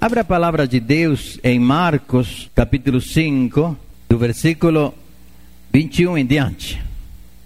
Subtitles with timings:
[0.00, 3.76] Abra a palavra de Deus em Marcos, capítulo 5,
[4.08, 4.94] do versículo
[5.72, 6.80] 21 em diante.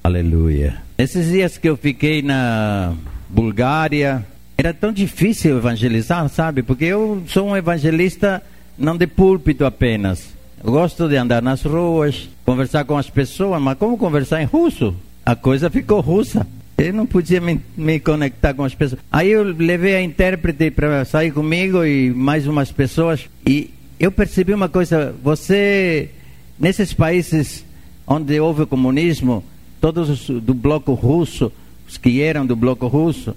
[0.04, 0.76] Aleluia.
[0.98, 2.92] Esses dias que eu fiquei na
[3.26, 4.26] Bulgária,
[4.58, 6.62] era tão difícil evangelizar, sabe?
[6.62, 8.42] Porque eu sou um evangelista
[8.76, 10.34] não de púlpito apenas.
[10.62, 14.94] Eu gosto de andar nas ruas, conversar com as pessoas, mas como conversar em russo?
[15.24, 16.46] A coisa ficou russa.
[16.78, 19.00] Eu não podia me, me, conectar com as pessoas.
[19.10, 23.28] Aí eu levei a intérprete para sair comigo e mais umas pessoas.
[23.46, 26.10] E eu percebi uma coisa: você,
[26.58, 27.64] nesses países
[28.06, 29.44] onde houve o comunismo,
[29.80, 31.52] todos os, do bloco russo,
[31.88, 33.36] os que eram do bloco russo,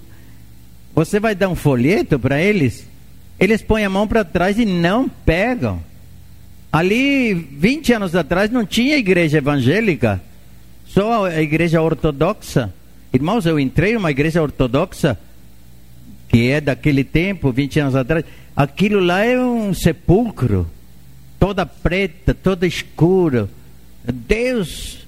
[0.94, 2.88] você vai dar um folheto para eles,
[3.38, 5.80] eles põem a mão para trás e não pegam.
[6.72, 10.20] Ali, 20 anos atrás, não tinha igreja evangélica,
[10.86, 12.72] só a igreja ortodoxa.
[13.12, 15.18] Irmãos, eu entrei numa igreja ortodoxa,
[16.28, 18.24] que é daquele tempo, 20 anos atrás.
[18.54, 20.66] Aquilo lá é um sepulcro,
[21.38, 23.48] toda preta, toda escura.
[24.04, 25.06] Deus,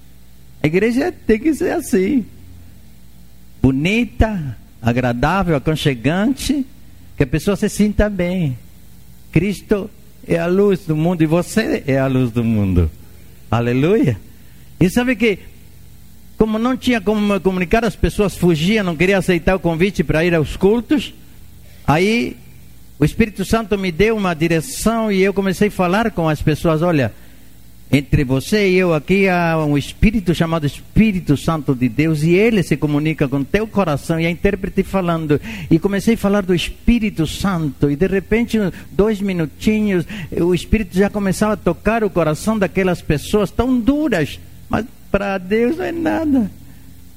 [0.62, 2.24] a igreja tem que ser assim:
[3.60, 6.64] bonita, agradável, aconchegante,
[7.16, 8.56] que a pessoa se sinta bem.
[9.32, 9.90] Cristo
[10.26, 12.90] é a luz do mundo e você é a luz do mundo.
[13.50, 14.18] Aleluia.
[14.80, 15.38] E sabe que
[16.38, 20.24] como não tinha como me comunicar, as pessoas fugiam, não queriam aceitar o convite para
[20.24, 21.12] ir aos cultos.
[21.84, 22.36] Aí
[22.96, 26.80] o Espírito Santo me deu uma direção e eu comecei a falar com as pessoas:
[26.80, 27.12] olha,
[27.90, 32.62] entre você e eu aqui há um Espírito chamado Espírito Santo de Deus e ele
[32.62, 34.20] se comunica com teu coração.
[34.20, 38.58] E a intérprete falando, e comecei a falar do Espírito Santo, e de repente,
[38.92, 40.04] dois minutinhos,
[40.40, 45.76] o Espírito já começava a tocar o coração daquelas pessoas tão duras, mas para Deus
[45.76, 46.50] não é nada.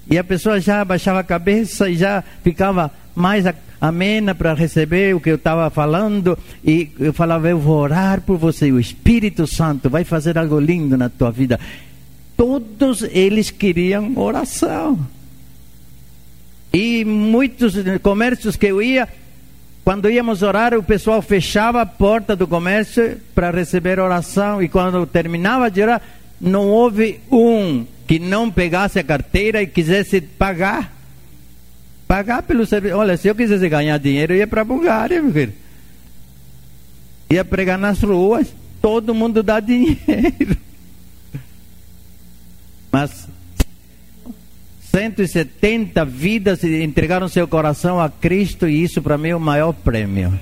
[0.10, 3.46] E a pessoa já abaixava a cabeça e já ficava mais
[3.80, 6.38] amena para receber o que eu estava falando.
[6.64, 8.72] E eu falava: Eu vou orar por você.
[8.72, 11.60] O Espírito Santo vai fazer algo lindo na tua vida.
[12.36, 15.00] Todos eles queriam oração.
[16.74, 19.08] E muitos comércios que eu ia,
[19.84, 24.62] quando íamos orar, o pessoal fechava a porta do comércio para receber oração.
[24.64, 26.02] E quando terminava de orar,
[26.42, 30.92] não houve um que não pegasse a carteira e quisesse pagar.
[32.08, 32.96] Pagar pelo serviço.
[32.98, 35.54] Olha, se eu quisesse ganhar dinheiro, eu ia para a Bulgária, meu filho.
[37.30, 40.58] Ia pregar nas ruas, todo mundo dá dinheiro.
[42.92, 43.30] Mas
[44.90, 50.38] 170 vidas entregaram seu coração a Cristo e isso para mim é o maior prêmio.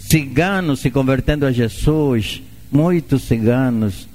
[0.00, 4.08] Ciganos se convertendo a Jesus, muitos ciganos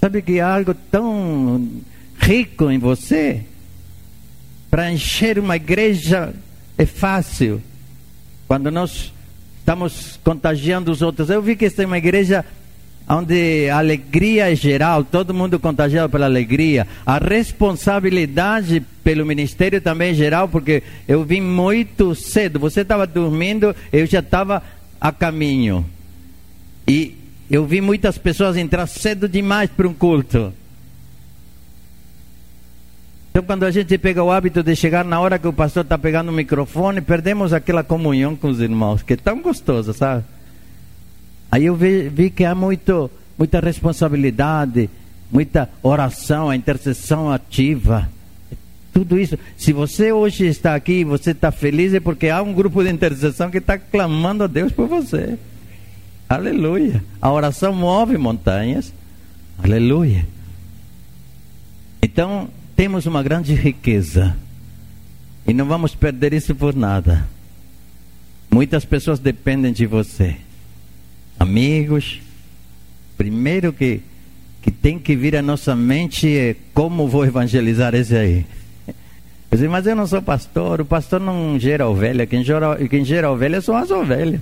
[0.00, 1.70] Sabe que há algo tão
[2.18, 3.42] rico em você?
[4.70, 6.34] Para encher uma igreja
[6.76, 7.62] é fácil.
[8.46, 9.12] Quando nós
[9.66, 11.28] estamos contagiando os outros.
[11.28, 12.44] Eu vi que esta é uma igreja
[13.08, 16.86] onde a alegria é geral, todo mundo contagiado pela alegria.
[17.04, 22.60] A responsabilidade pelo ministério também é geral, porque eu vim muito cedo.
[22.60, 24.62] Você estava dormindo, eu já estava
[25.00, 25.84] a caminho.
[26.86, 27.16] E
[27.50, 30.52] eu vi muitas pessoas entrar cedo demais para um culto.
[33.30, 35.98] Então, quando a gente pega o hábito de chegar na hora que o pastor está
[35.98, 40.24] pegando o microfone, perdemos aquela comunhão com os irmãos, que é tão gostosa, sabe?
[41.50, 44.88] Aí eu vi, vi que há muito, muita responsabilidade,
[45.30, 48.08] muita oração, a intercessão ativa.
[48.92, 49.38] Tudo isso.
[49.56, 53.50] Se você hoje está aqui você está feliz, é porque há um grupo de intercessão
[53.50, 55.38] que está clamando a Deus por você.
[56.28, 57.02] Aleluia.
[57.20, 58.92] A oração move montanhas.
[59.62, 60.26] Aleluia.
[62.02, 64.36] Então, temos uma grande riqueza.
[65.46, 67.26] E não vamos perder isso por nada.
[68.50, 70.36] Muitas pessoas dependem de você.
[71.38, 72.20] Amigos.
[73.16, 74.00] Primeiro que,
[74.60, 78.44] que tem que vir à nossa mente é como vou evangelizar esse aí.
[78.88, 83.04] Eu disse, mas eu não sou pastor, o pastor não gera ovelha, quem gera, quem
[83.04, 84.40] gera ovelha são as ovelhas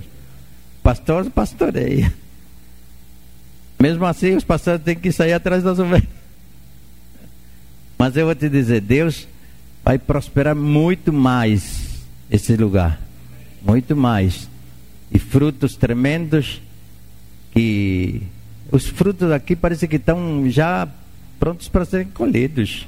[0.84, 2.12] pastor pastoreia.
[3.80, 6.06] Mesmo assim, os pastores têm que sair atrás das ovelhas.
[7.98, 9.26] Mas eu vou te dizer, Deus
[9.82, 13.00] vai prosperar muito mais esse lugar.
[13.62, 14.48] Muito mais.
[15.10, 16.60] E frutos tremendos
[17.52, 18.22] que
[18.70, 20.86] os frutos aqui parece que estão já
[21.40, 22.86] prontos para serem colhidos.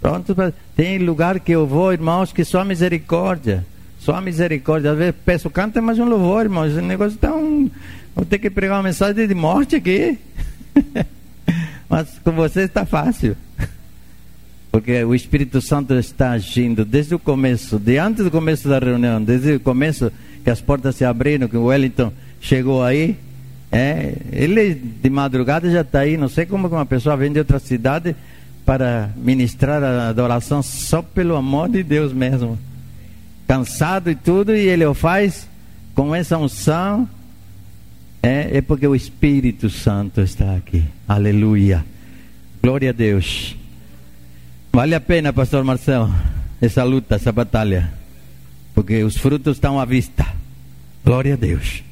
[0.00, 0.54] Prontos para...
[0.74, 3.66] Tem lugar que eu vou, irmãos, que só misericórdia.
[4.00, 4.92] Só a misericórdia.
[4.92, 6.66] Às vezes peço, canta mais um louvor, irmão.
[6.66, 7.70] Esse negócio está um.
[8.16, 10.18] Vou ter que pregar uma mensagem de morte aqui.
[11.88, 13.36] Mas com você está fácil.
[14.72, 19.22] Porque o Espírito Santo está agindo desde o começo, de antes do começo da reunião,
[19.22, 20.12] desde o começo,
[20.44, 23.16] que as portas se abriram, que o Wellington chegou aí.
[23.72, 26.16] É, ele de madrugada já está aí.
[26.16, 28.16] Não sei como uma pessoa vem de outra cidade
[28.64, 32.58] para ministrar a adoração só pelo amor de Deus mesmo.
[33.50, 35.48] Cansado e tudo, e ele o faz
[35.92, 37.08] com essa unção.
[38.22, 40.84] É, é porque o Espírito Santo está aqui.
[41.08, 41.84] Aleluia.
[42.62, 43.56] Glória a Deus.
[44.72, 46.14] Vale a pena, pastor Marcelo,
[46.60, 47.92] essa luta, essa batalha.
[48.72, 50.24] Porque os frutos estão à vista.
[51.04, 51.82] Glória a Deus.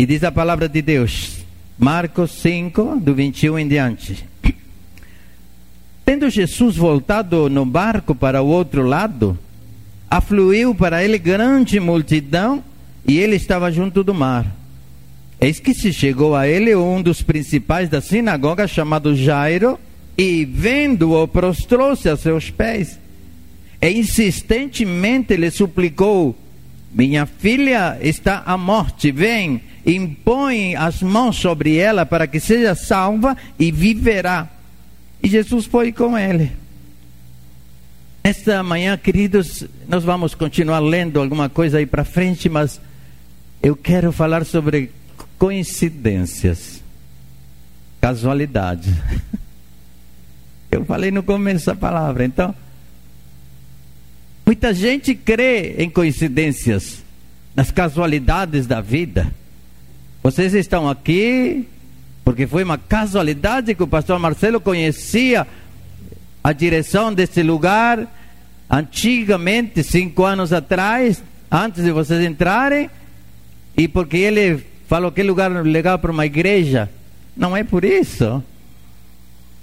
[0.00, 1.44] E diz a palavra de Deus,
[1.78, 4.24] Marcos 5, do 21 em diante.
[6.04, 9.38] Tendo Jesus voltado no barco para o outro lado,
[10.10, 12.64] afluiu para ele grande multidão
[13.06, 14.44] e ele estava junto do mar.
[15.40, 19.78] Eis que se chegou a ele um dos principais da sinagoga, chamado Jairo,
[20.18, 22.98] e vendo-o, prostrou-se a seus pés.
[23.80, 26.36] E insistentemente lhe suplicou:
[26.92, 33.34] Minha filha está à morte, vem, impõe as mãos sobre ela para que seja salva
[33.58, 34.46] e viverá.
[35.22, 36.52] E Jesus foi com ele.
[38.22, 42.78] Esta manhã, queridos, nós vamos continuar lendo alguma coisa aí para frente, mas
[43.62, 44.90] eu quero falar sobre
[45.38, 46.82] coincidências,
[48.00, 48.92] casualidades.
[50.70, 52.24] Eu falei no começo da palavra.
[52.24, 52.54] Então,
[54.46, 57.02] muita gente crê em coincidências,
[57.56, 59.34] nas casualidades da vida.
[60.22, 61.66] Vocês estão aqui
[62.24, 65.44] porque foi uma casualidade que o pastor Marcelo conhecia
[66.42, 68.06] a direção desse lugar
[68.70, 72.88] antigamente, cinco anos atrás, antes de vocês entrarem,
[73.76, 76.88] e porque ele falou que lugar legal para uma igreja.
[77.36, 78.42] Não é por isso.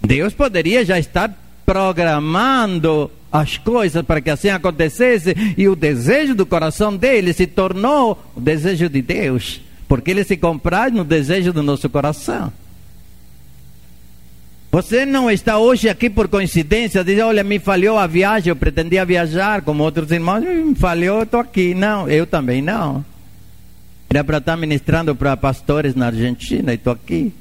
[0.02, 1.34] Deus poderia já estar
[1.66, 8.22] programando as coisas para que assim acontecesse, e o desejo do coração dele se tornou
[8.36, 12.52] o desejo de Deus, porque ele se compraz no desejo do nosso coração.
[14.72, 19.06] Você não está hoje aqui por coincidência, diz, olha, me falhou a viagem, eu pretendia
[19.06, 21.74] viajar como outros irmãos, me falhou, estou aqui.
[21.74, 23.04] Não, eu também não.
[24.10, 27.34] Era para estar ministrando para pastores na Argentina e estou aqui.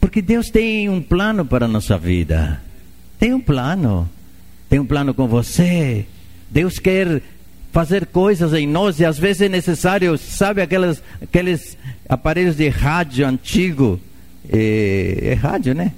[0.00, 2.60] Porque Deus tem um plano para a nossa vida.
[3.18, 4.08] Tem um plano.
[4.68, 6.06] Tem um plano com você.
[6.50, 7.22] Deus quer
[7.72, 11.76] fazer coisas em nós e às vezes é necessário, sabe aquelas, aqueles
[12.08, 14.00] aparelhos de rádio antigo,
[14.52, 15.92] é, é rádio, né?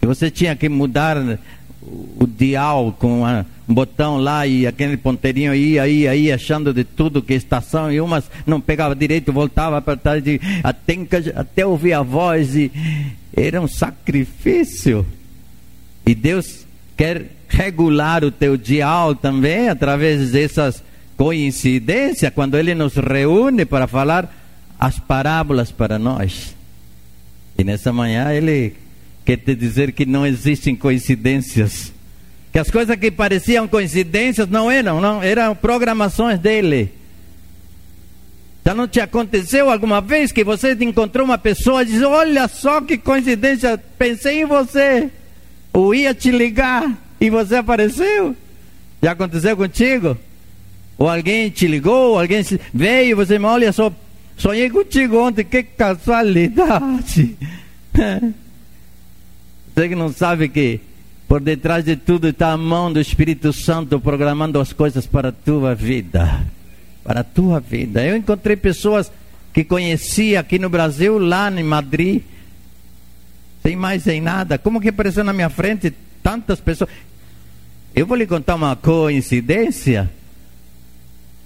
[0.00, 1.16] E você tinha que mudar
[2.20, 6.84] o dial com a, um botão lá e aquele ponteirinho ia, ia, ia, achando de
[6.84, 10.96] tudo que estação e umas não pegava direito, voltava para trás de, até,
[11.34, 12.70] até ouvir a voz e
[13.36, 15.06] era um sacrifício.
[16.06, 16.66] E Deus
[16.96, 20.82] quer regular o teu dial também através dessas
[21.16, 24.34] coincidências, quando Ele nos reúne para falar
[24.78, 26.57] as parábolas para nós.
[27.58, 28.74] E nessa manhã Ele
[29.24, 31.92] quer te dizer que não existem coincidências.
[32.52, 36.92] Que as coisas que pareciam coincidências não eram, não, eram programações dele.
[38.64, 42.80] Já não te aconteceu alguma vez que você encontrou uma pessoa e diz: Olha só
[42.80, 45.10] que coincidência, pensei em você,
[45.72, 46.90] ou ia te ligar
[47.20, 48.36] e você apareceu?
[49.02, 50.16] Já aconteceu contigo?
[50.96, 52.42] Ou alguém te ligou, alguém
[52.74, 53.92] veio e você, olha só,
[54.38, 57.36] sonhei contigo ontem, que casualidade.
[59.74, 60.80] Você que não sabe que
[61.28, 65.32] por detrás de tudo está a mão do Espírito Santo programando as coisas para a
[65.32, 66.46] tua vida.
[67.04, 68.02] Para a tua vida.
[68.04, 69.12] Eu encontrei pessoas
[69.52, 72.22] que conhecia aqui no Brasil, lá em Madrid,
[73.62, 74.56] sem mais sem nada.
[74.56, 75.92] Como que apareceu na minha frente
[76.22, 76.90] tantas pessoas?
[77.94, 80.10] Eu vou lhe contar uma coincidência.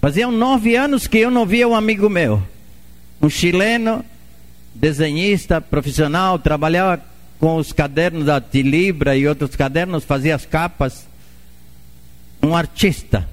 [0.01, 2.43] Faziam nove anos que eu não via um amigo meu,
[3.23, 4.05] um chileno,
[4.75, 7.01] desenhista profissional, trabalhava
[7.39, 11.07] com os cadernos da Tilibra e outros cadernos, fazia as capas.
[12.43, 13.29] Um artista.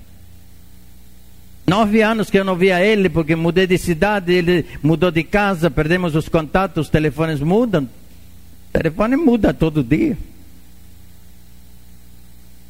[1.66, 5.72] Nove anos que eu não via ele, porque mudei de cidade, ele mudou de casa,
[5.72, 7.84] perdemos os contatos, os telefones mudam.
[7.84, 10.16] O telefone muda todo dia.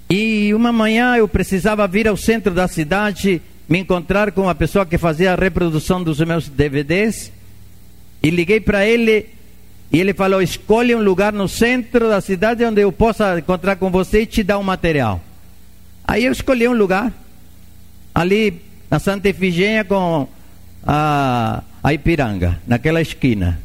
[0.10, 4.86] E uma manhã eu precisava vir ao centro da cidade, me encontrar com uma pessoa
[4.86, 7.32] que fazia a reprodução dos meus DVDs.
[8.22, 9.28] E liguei para ele
[9.92, 13.92] e ele falou: escolhe um lugar no centro da cidade onde eu possa encontrar com
[13.92, 15.22] você e te dar um material.
[16.06, 17.14] Aí eu escolhi um lugar,
[18.14, 20.28] ali na Santa Efigênia com
[20.86, 23.60] a, a Ipiranga, naquela esquina.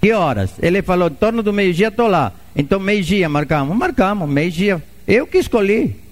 [0.00, 0.52] Que horas?
[0.62, 2.32] Ele falou: em torno do meio-dia estou lá.
[2.54, 3.76] Então, meio-dia, marcamos.
[3.76, 4.82] Marcamos, meio-dia.
[5.06, 6.05] Eu que escolhi.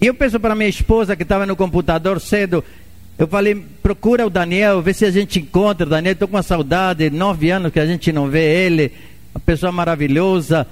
[0.00, 2.64] E eu penso para minha esposa que estava no computador cedo,
[3.18, 6.14] eu falei, procura o Daniel, vê se a gente encontra o Daniel.
[6.14, 8.92] Estou com uma saudade, nove anos que a gente não vê ele.
[9.34, 10.66] Uma pessoa maravilhosa,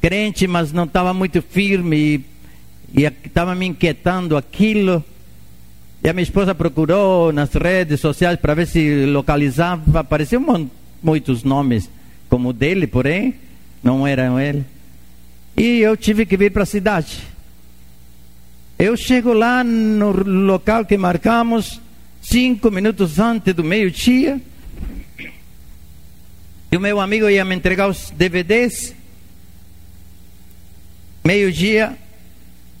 [0.00, 2.24] crente, mas não estava muito firme
[2.96, 5.02] e estava me inquietando aquilo.
[6.04, 9.98] E a minha esposa procurou nas redes sociais para ver se localizava.
[9.98, 10.70] Apareciam
[11.02, 11.90] muitos nomes
[12.28, 13.34] como o dele, porém,
[13.82, 14.64] não eram ele.
[15.56, 17.18] E eu tive que vir para a cidade.
[18.78, 21.80] Eu chego lá no local que marcamos,
[22.22, 24.40] cinco minutos antes do meio-dia.
[26.70, 28.94] E o meu amigo ia me entregar os DVDs.
[31.24, 31.98] Meio-dia,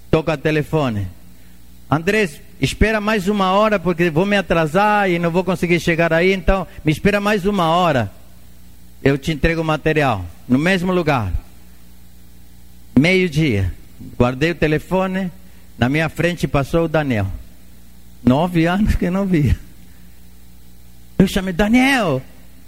[0.08, 1.08] toca o telefone.
[1.90, 6.32] Andrés, espera mais uma hora porque vou me atrasar e não vou conseguir chegar aí,
[6.32, 8.12] então me espera mais uma hora.
[9.02, 11.32] Eu te entrego o material no mesmo lugar.
[12.96, 13.74] Meio-dia.
[14.16, 15.30] Guardei o telefone,
[15.78, 17.28] na minha frente passou o Daniel.
[18.22, 19.56] Nove anos que não via.
[21.18, 22.20] Eu chamei Daniel.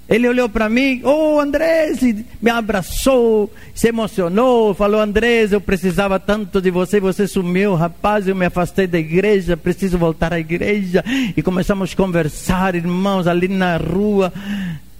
[0.08, 2.00] Ele olhou para mim, oh, Andrés,
[2.42, 8.34] me abraçou, se emocionou, falou: Andrés, eu precisava tanto de você, você sumiu, rapaz, eu
[8.34, 11.04] me afastei da igreja, preciso voltar à igreja.
[11.36, 14.32] E começamos a conversar, irmãos, ali na rua.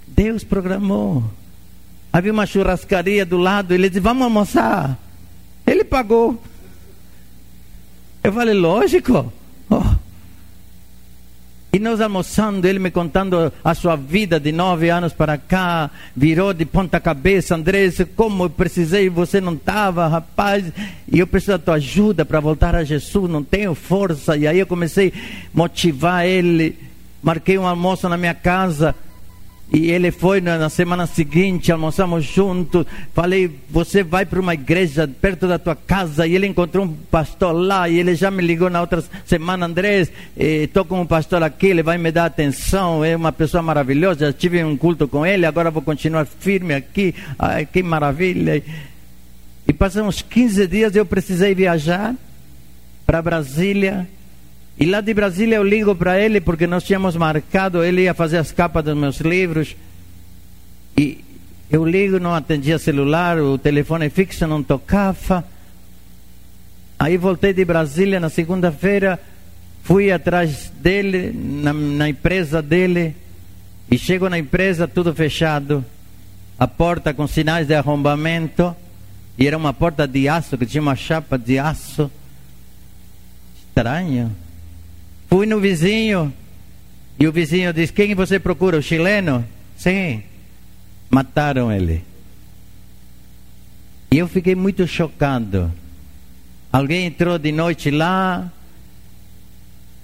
[0.07, 1.25] Deus programou.
[2.13, 4.97] Havia uma churrascaria do lado, ele disse: Vamos almoçar.
[5.67, 6.41] Ele pagou.
[8.23, 9.33] Eu falei, lógico.
[9.69, 10.01] Oh.
[11.73, 16.53] E nós almoçando, ele me contando a sua vida de nove anos para cá, virou
[16.53, 20.65] de ponta cabeça, Andrés, como eu precisei, você não estava, rapaz,
[21.07, 24.37] e eu preciso da tua ajuda para voltar a Jesus, não tenho força.
[24.37, 26.77] E aí eu comecei a motivar ele,
[27.23, 28.93] marquei um almoço na minha casa,
[29.73, 32.85] e ele foi na, semana seguinte, almoçamos juntos.
[33.15, 36.27] Falei, você vai para uma igreja perto da tua casa.
[36.27, 37.89] E ele encontrou um pastor lá.
[37.89, 40.11] E ele já me ligou na outra semana, Andrés.
[40.37, 43.05] Estou com um pastor aqui, ele vai me dar atenção.
[43.05, 44.27] É uma pessoa maravilhosa.
[44.27, 47.15] Já tive um culto com ele, agora vou continuar firme aqui.
[47.39, 48.61] Ai, que maravilha.
[49.69, 50.97] E passamos 15 dias.
[50.97, 52.17] Eu precisei viajar
[53.07, 54.09] para Brasília
[54.79, 58.39] e lá de Brasília eu ligo para ele porque nós tínhamos marcado, ele ia fazer
[58.39, 59.77] as capas dos meus livros.
[60.97, 61.23] E
[61.71, 65.45] eu ligo, não atendia celular, o telefone fixo não tocava.
[66.99, 69.21] Aí voltei de Brasília na segunda-feira,
[69.83, 73.15] fui atrás dele, na, na empresa dele,
[73.91, 75.85] e chego na empresa tudo fechado,
[76.59, 78.75] a porta com sinais de arrombamento,
[79.39, 82.11] e era uma porta de aço, que tinha uma chapa de aço.
[83.69, 84.31] Estranho.
[85.31, 86.35] Fui no vizinho
[87.17, 88.77] e o vizinho disse: Quem você procura?
[88.77, 89.47] O chileno?
[89.77, 90.25] Sim.
[91.09, 92.03] Mataram ele.
[94.11, 95.73] E eu fiquei muito chocado.
[96.73, 98.51] Alguém entrou de noite lá,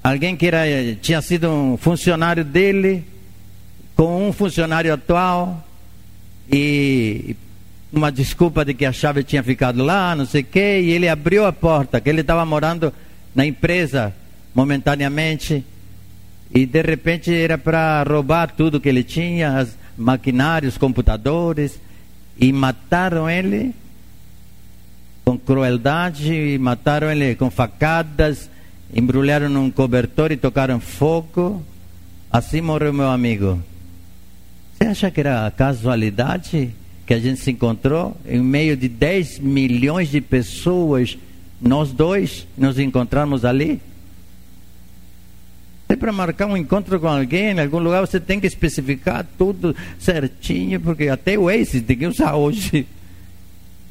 [0.03, 0.61] alguém que era,
[1.03, 3.05] tinha sido um funcionário dele,
[3.97, 5.67] com um funcionário atual,
[6.51, 7.35] e
[7.93, 11.09] uma desculpa de que a chave tinha ficado lá, não sei o quê, e ele
[11.09, 12.93] abriu a porta, que ele estava morando
[13.35, 14.15] na empresa
[14.57, 15.63] momentaneamente
[16.51, 21.79] e de repente era para roubar tudo que ele tinha, as maquinários, computadores
[22.41, 23.75] e mataram ele
[25.27, 28.49] com crueldade, mataram ele com facadas,
[28.95, 31.63] embrulharam num cobertor e tocaram fogo.
[32.31, 33.63] Assim morreu meu amigo.
[34.73, 36.71] Você acha que era casualidade
[37.07, 41.19] que a gente se encontrou em meio de 10 milhões de pessoas?
[41.61, 43.83] Nós dois nos encontramos ali?
[45.97, 50.81] Para marcar um encontro com alguém em algum lugar, você tem que especificar tudo certinho,
[50.81, 52.87] porque até o Waze tem que usar hoje.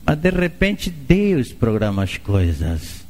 [0.06, 3.06] Mas de repente Deus programa as coisas.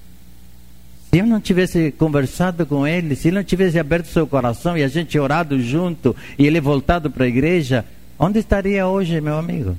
[1.11, 4.83] Se eu não tivesse conversado com ele, se ele não tivesse aberto seu coração e
[4.83, 7.85] a gente orado junto e ele voltado para a igreja,
[8.17, 9.77] onde estaria hoje, meu amigo?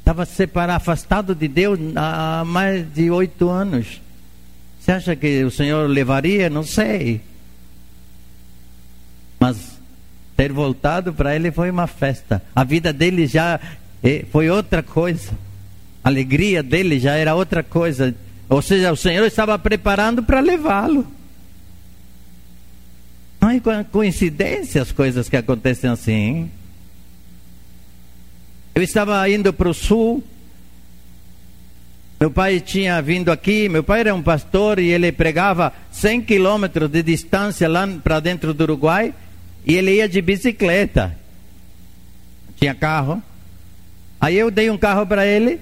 [0.00, 4.00] Estava separado, afastado de Deus há mais de oito anos.
[4.80, 6.48] Você acha que o Senhor levaria?
[6.48, 7.20] Não sei.
[9.38, 9.78] Mas
[10.36, 12.42] ter voltado para ele foi uma festa.
[12.56, 13.60] A vida dele já
[14.02, 15.32] eh, foi outra coisa.
[16.02, 18.14] A alegria dele já era outra coisa.
[18.48, 21.06] Ou seja, o Senhor estava preparando para levá-lo.
[23.38, 26.50] Não é coincidência as coisas que acontecem assim.
[28.74, 30.24] Eu estava indo para o sul
[32.20, 36.90] meu pai tinha vindo aqui, meu pai era um pastor e ele pregava 100 quilômetros
[36.90, 39.14] de distância lá para dentro do Uruguai
[39.66, 41.16] e ele ia de bicicleta.
[42.56, 43.22] Tinha carro.
[44.20, 45.58] Aí eu dei um carro para ele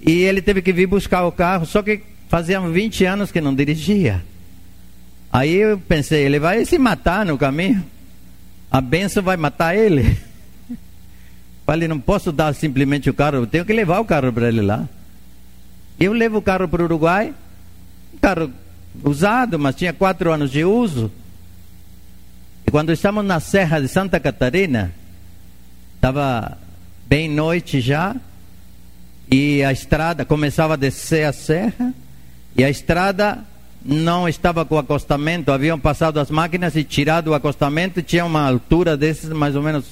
[0.00, 3.54] E ele teve que vir buscar o carro, só que fazia 20 anos que não
[3.54, 4.24] dirigia.
[5.30, 7.84] Aí eu pensei, ele vai se matar no caminho.
[8.70, 10.16] A benção vai matar ele.
[11.66, 14.62] Falei, não posso dar simplesmente o carro, eu tenho que levar o carro para ele
[14.62, 14.88] lá.
[15.98, 17.32] Eu levo o carro para o Uruguai,
[18.20, 18.50] carro
[19.02, 21.10] usado, mas tinha quatro anos de uso.
[22.66, 24.92] E quando estamos na Serra de Santa Catarina,
[25.94, 26.58] estava
[27.06, 28.14] bem noite já,
[29.30, 31.94] e a estrada começava a descer a serra,
[32.56, 33.38] e a estrada
[33.84, 38.96] não estava com acostamento, haviam passado as máquinas e tirado o acostamento, tinha uma altura
[38.96, 39.84] desses mais ou menos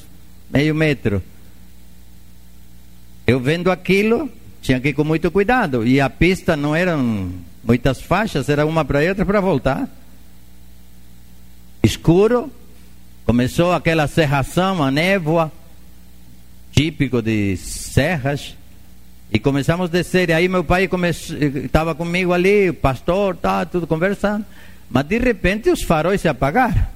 [0.50, 1.22] meio metro.
[3.26, 4.30] Eu vendo aquilo,
[4.64, 5.86] tinha que ir com muito cuidado.
[5.86, 7.30] E a pista não eram
[7.62, 9.86] muitas faixas, era uma para outra para voltar.
[11.82, 12.50] Escuro,
[13.26, 15.52] começou aquela serração, a névoa,
[16.72, 18.56] típico de serras.
[19.30, 20.30] E começamos a descer.
[20.30, 20.88] E aí meu pai
[21.62, 24.46] estava comigo ali, o pastor, tá, tudo conversando.
[24.88, 26.86] Mas de repente os faróis se apagaram.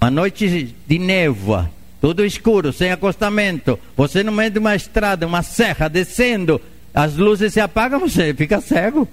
[0.00, 1.70] Uma noite de névoa.
[2.00, 3.78] Tudo escuro, sem acostamento.
[3.96, 6.60] Você no meio de uma estrada, uma serra, descendo.
[6.94, 9.08] As luzes se apagam, você fica cego.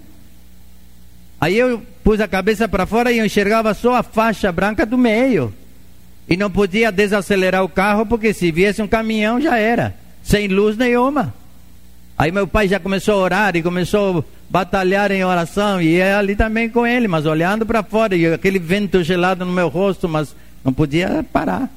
[1.41, 4.97] Aí eu pus a cabeça para fora e eu enxergava só a faixa branca do
[4.97, 5.53] meio.
[6.27, 9.95] E não podia desacelerar o carro, porque se viesse um caminhão já era.
[10.23, 11.33] Sem luz nenhuma.
[12.17, 15.81] Aí meu pai já começou a orar e começou a batalhar em oração.
[15.81, 18.15] E é ali também com ele, mas olhando para fora.
[18.15, 21.69] E aquele vento gelado no meu rosto, mas não podia parar.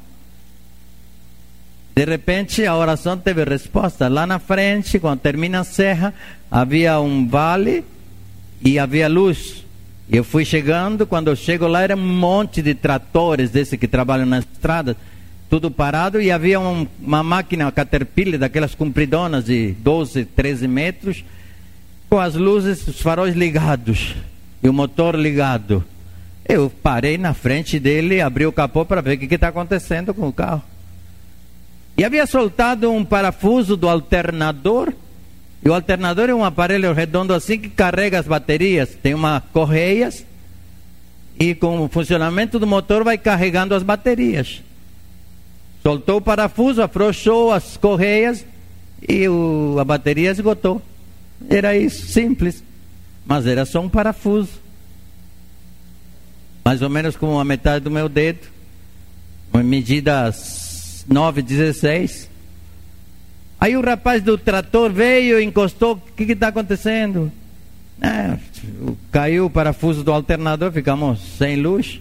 [1.99, 4.07] De repente a oração teve resposta.
[4.07, 6.15] Lá na frente, quando termina a serra,
[6.49, 7.85] havia um vale
[8.65, 9.65] e havia luz.
[10.09, 14.27] Eu fui chegando, quando eu chego lá era um monte de tratores desse que trabalham
[14.27, 14.97] na estrada,
[15.51, 21.25] tudo parado e havia um, uma máquina Caterpillar daquelas compridonas de 12, 13 metros,
[22.09, 24.15] com as luzes, os faróis ligados
[24.63, 25.83] e o motor ligado.
[26.49, 30.29] Eu parei na frente dele, abri o capô para ver o que está acontecendo com
[30.29, 30.63] o carro.
[31.99, 34.95] E havia soltado um parafuso do alternador.
[35.65, 38.97] E o alternador é um aparelho redondo assim que carrega as baterias.
[39.03, 40.25] Tem uma correias
[41.41, 44.63] e com o funcionamento do motor vai carregando as baterias.
[45.83, 48.47] Soltou o parafuso, afrouxou as correias
[49.09, 50.81] e o, a bateria esgotou.
[51.49, 52.63] Era isso, simples.
[53.27, 54.51] Mas era só um parafuso.
[56.65, 58.47] Mais ou menos como a metade do meu dedo.
[59.53, 60.58] Medidas 9,
[61.43, 62.29] 16.
[63.61, 67.33] Aí o rapaz do trator veio, encostou, o que está acontecendo?
[68.01, 68.39] É,
[69.11, 72.01] caiu o parafuso do alternador, ficamos sem luz.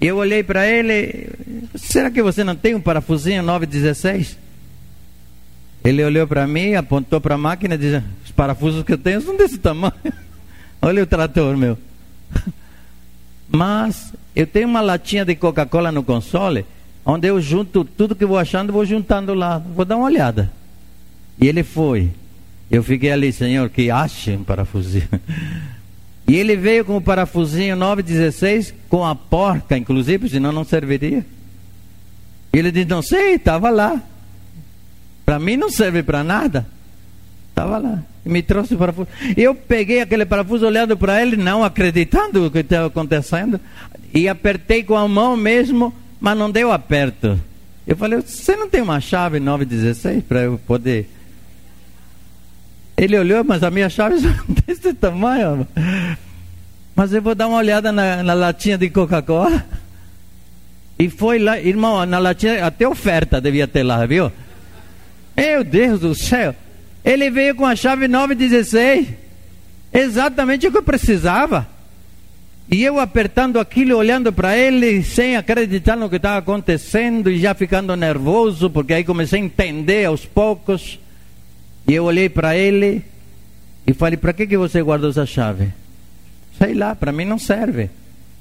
[0.00, 1.30] Eu olhei para ele,
[1.74, 4.36] será que você não tem um parafusinho 916?
[5.82, 9.20] Ele olhou para mim, apontou para a máquina e disse, os parafusos que eu tenho
[9.20, 9.94] são desse tamanho.
[10.82, 11.78] Olha o trator meu.
[13.48, 16.66] Mas eu tenho uma latinha de Coca-Cola no console
[17.04, 20.50] onde eu junto tudo que vou achando, vou juntando lá, vou dar uma olhada.
[21.40, 22.10] E ele foi.
[22.70, 25.08] Eu fiquei ali, Senhor, que ache um parafusinho.
[26.26, 31.24] E ele veio com o parafusinho 916, com a porca, inclusive, senão não serviria.
[32.50, 34.00] E ele disse: Não sei, estava lá.
[35.26, 36.66] Para mim não serve para nada.
[37.50, 38.02] Estava lá.
[38.24, 39.08] E me trouxe o parafuso.
[39.36, 43.60] Eu peguei aquele parafuso olhando para ele, não acreditando no que estava acontecendo.
[44.12, 45.92] E apertei com a mão mesmo
[46.24, 47.38] mas não deu aperto.
[47.86, 51.06] Eu falei, você não tem uma chave 916 para eu poder.
[52.96, 54.32] Ele olhou, mas a minha chave é
[54.66, 55.68] desse tamanho.
[56.96, 59.66] Mas eu vou dar uma olhada na, na latinha de Coca-Cola.
[60.98, 64.32] E foi lá, irmão, na latinha, até oferta devia ter lá, viu?
[65.36, 66.54] Meu Deus do céu.
[67.04, 69.08] Ele veio com a chave 916.
[69.92, 71.73] Exatamente o que eu precisava.
[72.70, 77.54] E eu apertando aquilo, olhando para ele, sem acreditar no que estava acontecendo e já
[77.54, 80.98] ficando nervoso, porque aí comecei a entender aos poucos.
[81.86, 83.04] E eu olhei para ele
[83.86, 85.72] e falei: Para que, que você guardou essa chave?
[86.58, 87.90] Sei lá, para mim não serve.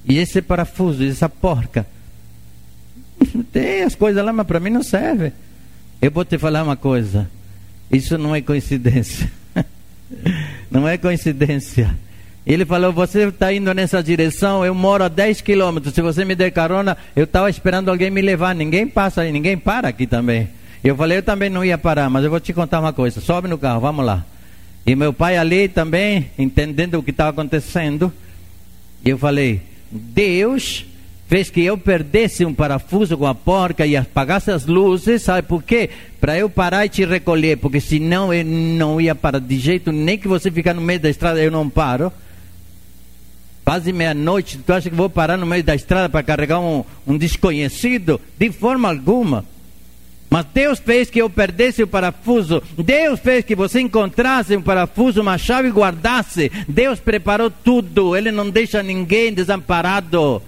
[0.08, 1.86] E esse parafuso, essa porca.
[3.52, 5.34] Tem as coisas lá, mas para mim não serve.
[6.02, 7.30] Eu vou te falar uma coisa:
[7.92, 9.30] Isso não é coincidência.
[10.72, 11.94] não é coincidência.
[12.46, 15.94] Ele falou: Você está indo nessa direção, eu moro a 10 quilômetros.
[15.94, 18.54] Se você me der carona, eu estava esperando alguém me levar.
[18.54, 20.50] Ninguém passa ninguém para aqui também.
[20.84, 23.22] Eu falei: Eu também não ia parar, mas eu vou te contar uma coisa.
[23.22, 24.26] Sobe no carro, vamos lá.
[24.86, 28.12] E meu pai ali também, entendendo o que estava acontecendo.
[29.06, 30.86] Eu falei: Deus
[31.28, 35.64] fez que eu perdesse um parafuso com a porca e apagasse as luzes, sabe por
[35.64, 35.90] quê?
[36.20, 40.18] Para eu parar e te recolher, porque senão eu não ia parar de jeito, nem
[40.18, 42.12] que você ficar no meio da estrada, eu não paro.
[43.64, 47.18] Quase meia-noite, tu acha que vou parar no meio da estrada para carregar um, um
[47.18, 48.20] desconhecido?
[48.38, 49.46] De forma alguma.
[50.30, 52.62] Mas Deus fez que eu perdesse o parafuso.
[52.78, 56.52] Deus fez que você encontrasse um parafuso, uma chave e guardasse.
[56.68, 58.18] Deus preparou tudo.
[58.18, 60.42] Ele não deixa ninguém desamparado.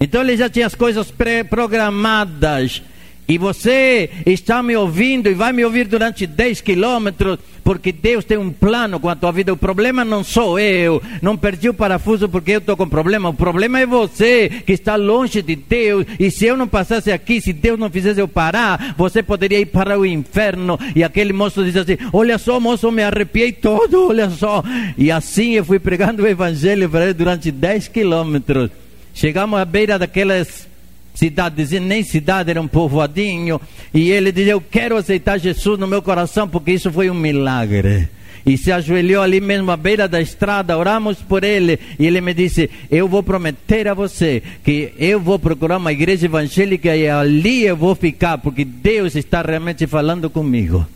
[0.00, 2.80] Então ele já tinha as coisas pré-programadas.
[3.28, 8.38] E você está me ouvindo e vai me ouvir durante 10 quilômetros, porque Deus tem
[8.38, 9.52] um plano com a tua vida.
[9.52, 13.28] O problema não sou eu, não perdi o parafuso porque eu estou com problema.
[13.28, 16.06] O problema é você que está longe de Deus.
[16.20, 19.66] E se eu não passasse aqui, se Deus não fizesse eu parar, você poderia ir
[19.66, 20.78] para o inferno.
[20.94, 24.62] E aquele moço diz assim: Olha só, moço, me arrepiei todo, olha só.
[24.96, 28.70] E assim eu fui pregando o evangelho para ele durante 10 quilômetros.
[29.12, 30.68] Chegamos à beira daquelas
[31.16, 33.60] cidades, nem cidade, era um povoadinho,
[33.92, 38.08] e ele dizia: Eu quero aceitar Jesus no meu coração, porque isso foi um milagre.
[38.44, 42.32] E se ajoelhou ali mesmo à beira da estrada, oramos por ele, e ele me
[42.32, 47.64] disse: Eu vou prometer a você que eu vou procurar uma igreja evangélica e ali
[47.64, 50.86] eu vou ficar, porque Deus está realmente falando comigo.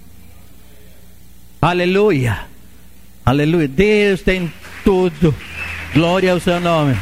[1.60, 2.46] Aleluia!
[3.26, 3.66] Aleluia!
[3.66, 4.50] Deus tem
[4.84, 5.34] tudo.
[5.92, 6.96] Glória ao seu nome.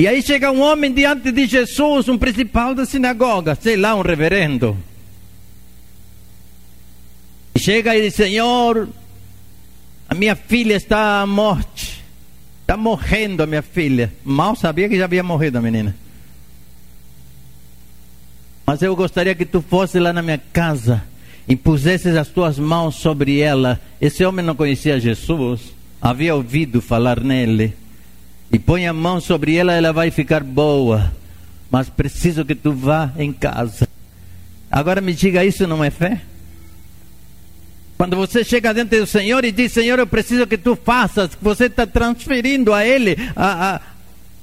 [0.00, 4.00] E aí chega um homem diante de Jesus, um principal da sinagoga, sei lá, um
[4.00, 4.78] reverendo.
[7.52, 8.88] E chega e diz: Senhor,
[10.08, 12.04] a minha filha está à morte.
[12.60, 14.12] Está morrendo a minha filha.
[14.24, 15.96] Mal sabia que já havia morrido a menina.
[18.64, 21.02] Mas eu gostaria que tu fosse lá na minha casa
[21.48, 23.80] e pusesses as tuas mãos sobre ela.
[24.00, 27.74] Esse homem não conhecia Jesus, havia ouvido falar nele
[28.50, 31.12] e põe a mão sobre ela, ela vai ficar boa.
[31.70, 33.86] Mas preciso que tu vá em casa.
[34.70, 36.20] Agora me diga, isso não é fé?
[37.98, 41.64] Quando você chega diante do Senhor e diz, Senhor, eu preciso que tu faças, você
[41.64, 43.80] está transferindo a Ele a, a,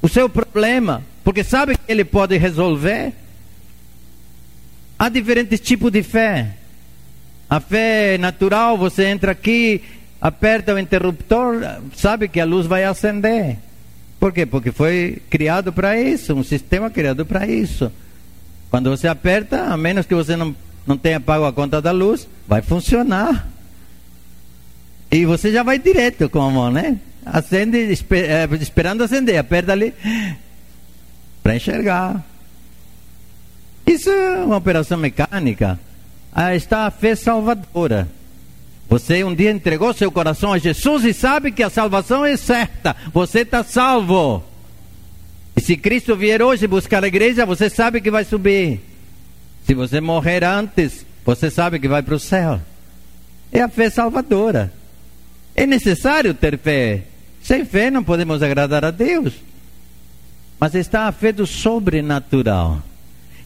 [0.02, 3.14] o seu problema, porque sabe que Ele pode resolver.
[5.00, 6.58] Há diferentes tipos de fé.
[7.50, 9.82] A fé natural, você entra aqui,
[10.20, 11.62] aperta o interruptor,
[11.96, 13.58] sabe que a luz vai acender.
[14.26, 14.44] Por quê?
[14.44, 17.92] Porque foi criado para isso, um sistema criado para isso.
[18.72, 20.56] Quando você aperta, a menos que você não,
[20.88, 23.48] não tenha pago a conta da luz, vai funcionar.
[25.12, 26.98] E você já vai direto com a mão, né?
[27.24, 29.94] Acende, esper, é, esperando acender, aperta ali
[31.44, 32.26] para enxergar.
[33.86, 35.80] Isso é uma operação mecânica.
[36.34, 38.08] Ah, está a fé salvadora.
[38.88, 42.96] Você um dia entregou seu coração a Jesus e sabe que a salvação é certa.
[43.12, 44.44] Você está salvo.
[45.56, 48.82] E se Cristo vier hoje buscar a igreja, você sabe que vai subir.
[49.66, 52.62] Se você morrer antes, você sabe que vai para o céu.
[53.52, 54.72] É a fé salvadora.
[55.56, 57.04] É necessário ter fé.
[57.42, 59.34] Sem fé não podemos agradar a Deus.
[60.60, 62.82] Mas está a fé do sobrenatural.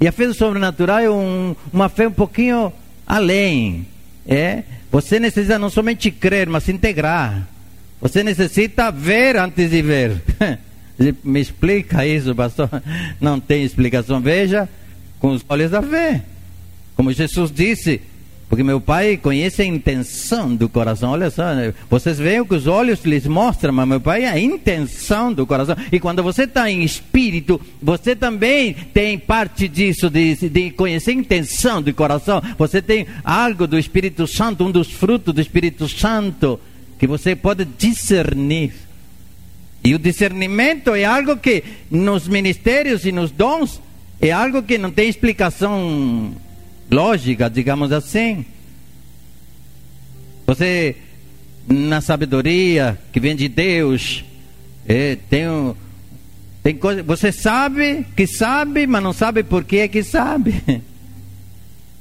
[0.02, 2.74] E a fé do sobrenatural é um, uma fé um pouquinho
[3.06, 3.88] além.
[4.28, 7.48] É você necessita não somente crer, mas integrar.
[8.02, 10.22] Você necessita ver antes de ver.
[11.24, 12.70] Me explica isso, pastor?
[13.22, 14.20] Não tem explicação.
[14.20, 14.68] Veja
[15.20, 16.24] com os olhos da fé.
[16.96, 18.02] Como Jesus disse,
[18.50, 21.12] porque meu pai conhece a intenção do coração.
[21.12, 21.44] Olha só,
[21.88, 25.46] vocês veem o que os olhos lhes mostram, mas meu pai é a intenção do
[25.46, 25.76] coração.
[25.92, 31.14] E quando você está em espírito, você também tem parte disso, de, de conhecer a
[31.14, 32.42] intenção do coração.
[32.58, 36.60] Você tem algo do Espírito Santo, um dos frutos do Espírito Santo,
[36.98, 38.74] que você pode discernir.
[39.84, 43.80] E o discernimento é algo que nos ministérios e nos dons
[44.20, 46.34] é algo que não tem explicação
[46.90, 48.46] lógica, digamos assim.
[50.48, 50.96] Você,
[51.68, 54.24] na sabedoria que vem de Deus,
[54.88, 55.46] é, tem,
[56.64, 60.64] tem coisa, você sabe que sabe, mas não sabe por que é que sabe.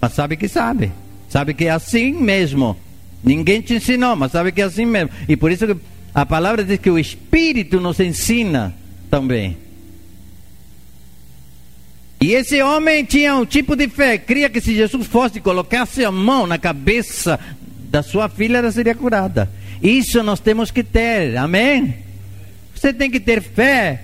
[0.00, 0.92] Mas sabe que sabe.
[1.28, 2.76] Sabe que é assim mesmo.
[3.22, 5.10] Ninguém te ensinou, mas sabe que é assim mesmo.
[5.28, 5.76] E por isso que
[6.14, 8.72] a palavra diz que o Espírito nos ensina
[9.10, 9.56] também.
[12.20, 16.10] E esse homem tinha um tipo de fé, cria que se Jesus fosse colocasse a
[16.10, 17.38] mão na cabeça
[17.90, 19.48] da sua filha, ela seria curada.
[19.80, 21.94] Isso nós temos que ter, amém?
[22.74, 24.02] Você tem que ter fé,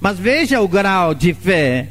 [0.00, 1.88] mas veja o grau de fé.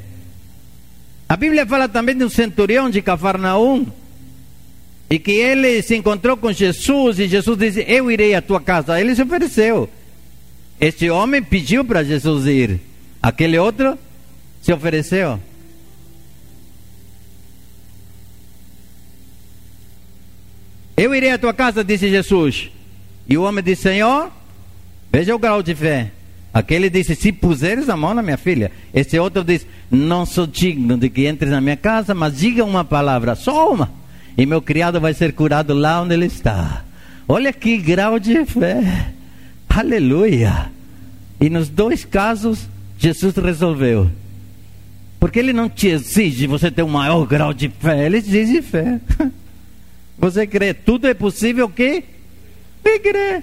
[1.28, 3.86] A Bíblia fala também de um centurião de Cafarnaum,
[5.10, 9.00] e que ele se encontrou com Jesus, e Jesus disse: Eu irei à tua casa.
[9.00, 9.90] Ele se ofereceu.
[10.80, 12.80] Este homem pediu para Jesus ir.
[13.22, 13.98] Aquele outro
[14.62, 15.40] se ofereceu.
[21.00, 22.70] Eu irei à tua casa, disse Jesus.
[23.26, 24.30] E o homem disse: Senhor,
[25.10, 26.12] veja o grau de fé.
[26.54, 28.70] Aquele disse: Se puseres a mão na minha filha.
[28.94, 32.84] Esse outro disse: Não sou digno de que entres na minha casa, mas diga uma
[32.84, 33.90] palavra, só uma,
[34.38, 36.84] e meu criado vai ser curado lá onde ele está.
[37.30, 39.14] Olha que grau de fé.
[39.70, 40.70] Aleluia.
[41.40, 44.12] E nos dois casos, Jesus resolveu.
[45.18, 49.00] Porque ele não te exige você ter um maior grau de fé, ele exige fé.
[50.20, 52.04] Você crê, tudo é possível que?
[52.84, 53.42] E crê.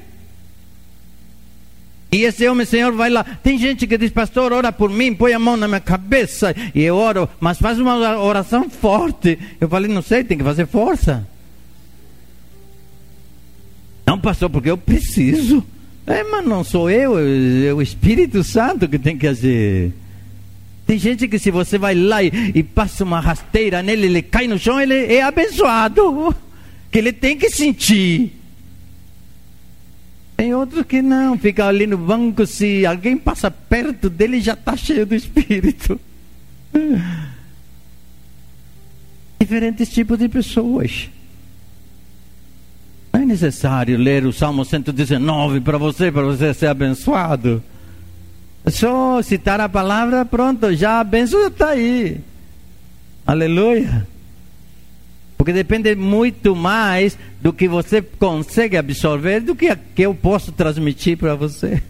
[2.13, 3.25] E esse homem, Senhor, vai lá.
[3.25, 6.55] Tem gente que diz, pastor, ora por mim, põe a mão na minha cabeça.
[6.75, 9.39] E eu oro, mas faz uma oração forte.
[9.61, 11.27] Eu falei, não sei, tem que fazer força.
[14.07, 15.65] Não, pastor, porque eu preciso.
[16.07, 19.93] É, mas não sou eu, é o Espírito Santo que tem que agir.
[20.87, 24.47] Tem gente que se você vai lá e, e passa uma rasteira nele, ele cai
[24.47, 26.33] no chão, ele é abençoado.
[26.97, 28.33] Que ele tem que sentir.
[30.35, 34.75] Tem outros que não, fica ali no banco, se alguém passa perto dele já está
[34.79, 36.01] cheio do Espírito.
[39.39, 41.11] Diferentes tipos de pessoas.
[43.13, 47.63] Não é necessário ler o Salmo 119 para você, para você ser abençoado.
[48.65, 52.23] É só citar a palavra, pronto, já a está aí.
[53.27, 54.16] Aleluia.
[55.47, 61.37] Porque depende muito mais do que você consegue absorver do que, eu posso transmitir para
[61.37, 61.81] você.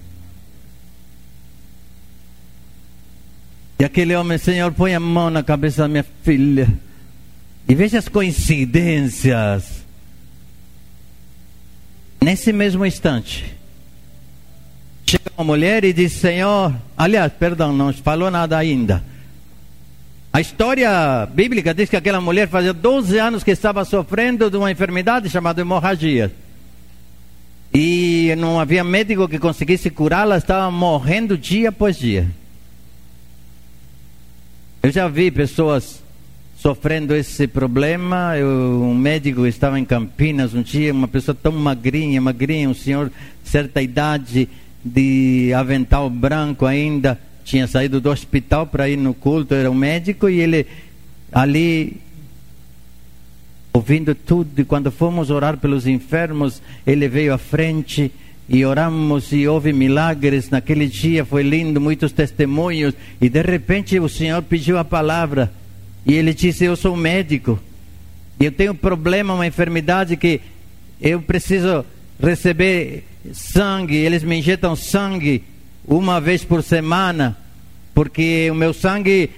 [3.78, 6.68] E aquele homem, Senhor, põe a mão na cabeça da minha filha.
[7.66, 9.86] E veja as coincidências.
[12.20, 13.56] Nesse mesmo instante,
[15.06, 19.02] chega uma mulher e diz: Senhor, aliás, perdão, não falou nada ainda.
[20.36, 24.70] A história bíblica diz que aquela mulher fazia 12 anos que estava sofrendo de uma
[24.70, 26.30] enfermidade chamada hemorragia.
[27.72, 32.28] E não havia médico que conseguisse curá-la, estava morrendo dia após dia.
[34.82, 36.02] Eu já vi pessoas
[36.58, 38.36] sofrendo esse problema.
[38.36, 43.10] Eu, um médico estava em Campinas um dia, uma pessoa tão magrinha, magrinha, um senhor
[43.42, 44.50] certa idade,
[44.84, 50.28] de avental branco ainda, tinha saído do hospital para ir no culto, era um médico
[50.28, 50.66] e ele
[51.32, 51.96] ali
[53.72, 58.10] ouvindo tudo, e quando fomos orar pelos enfermos, ele veio à frente
[58.48, 64.08] e oramos e houve milagres naquele dia, foi lindo, muitos testemunhos, e de repente o
[64.08, 65.52] Senhor pediu a palavra.
[66.04, 67.58] E ele disse: Eu sou médico.
[68.40, 70.40] E eu tenho um problema, uma enfermidade que
[71.00, 71.84] eu preciso
[72.20, 73.96] receber sangue.
[73.96, 75.42] Eles me injetam sangue
[75.86, 77.36] uma vez por semana,
[77.94, 79.30] porque o meu sangue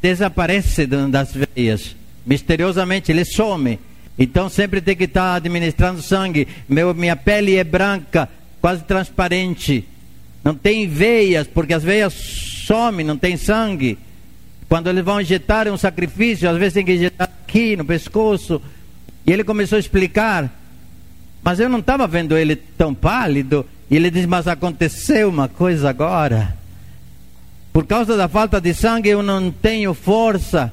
[0.00, 1.94] desaparece das veias.
[2.26, 3.78] Misteriosamente ele some.
[4.18, 6.48] Então sempre tem que estar administrando sangue.
[6.68, 8.28] Meu, minha pele é branca,
[8.60, 9.84] quase transparente.
[10.42, 13.98] Não tem veias, porque as veias somem, não tem sangue.
[14.68, 18.60] Quando eles vão injetar um sacrifício, às vezes tem que injetar aqui no pescoço.
[19.26, 20.50] E ele começou a explicar.
[21.42, 23.66] Mas eu não estava vendo ele tão pálido.
[23.94, 26.56] E ele diz: Mas aconteceu uma coisa agora.
[27.72, 30.72] Por causa da falta de sangue, eu não tenho força.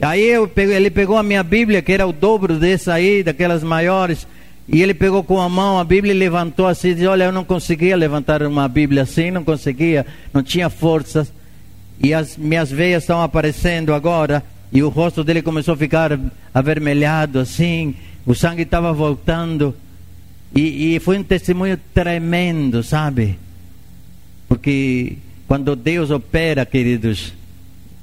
[0.00, 4.24] Aí eu ele pegou a minha Bíblia, que era o dobro dessa aí, daquelas maiores.
[4.68, 7.42] E ele pegou com a mão a Bíblia e levantou assim: disse, Olha, eu não
[7.42, 11.32] conseguia levantar uma Bíblia assim, não conseguia, não tinha forças
[12.00, 16.18] e as minhas veias estão aparecendo agora, e o rosto dele começou a ficar
[16.54, 19.74] avermelhado assim, o sangue estava voltando,
[20.54, 23.38] e, e foi um testemunho tremendo, sabe?
[24.48, 27.32] Porque quando Deus opera, queridos,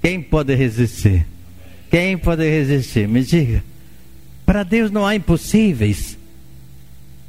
[0.01, 1.25] quem pode resistir?
[1.89, 3.07] Quem pode resistir?
[3.07, 3.63] Me diga.
[4.45, 6.17] Para Deus não há impossíveis.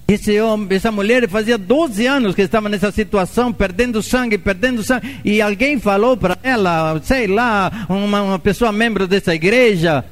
[0.07, 5.19] Esse homem, essa mulher fazia 12 anos que estava nessa situação, perdendo sangue, perdendo sangue,
[5.23, 10.03] e alguém falou para ela, sei lá, uma, uma pessoa membro dessa igreja,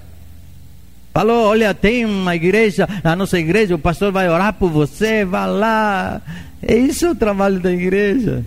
[1.16, 5.46] falou: Olha, tem uma igreja, a nossa igreja, o pastor vai orar por você, vá
[5.46, 6.20] lá.
[6.60, 6.76] É
[7.06, 8.44] o trabalho da igreja.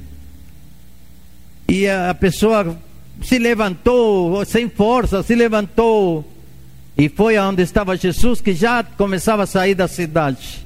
[1.68, 2.78] E a pessoa
[3.24, 6.24] se levantou, sem força, se levantou,
[6.96, 10.64] e foi aonde estava Jesus, que já começava a sair da cidade.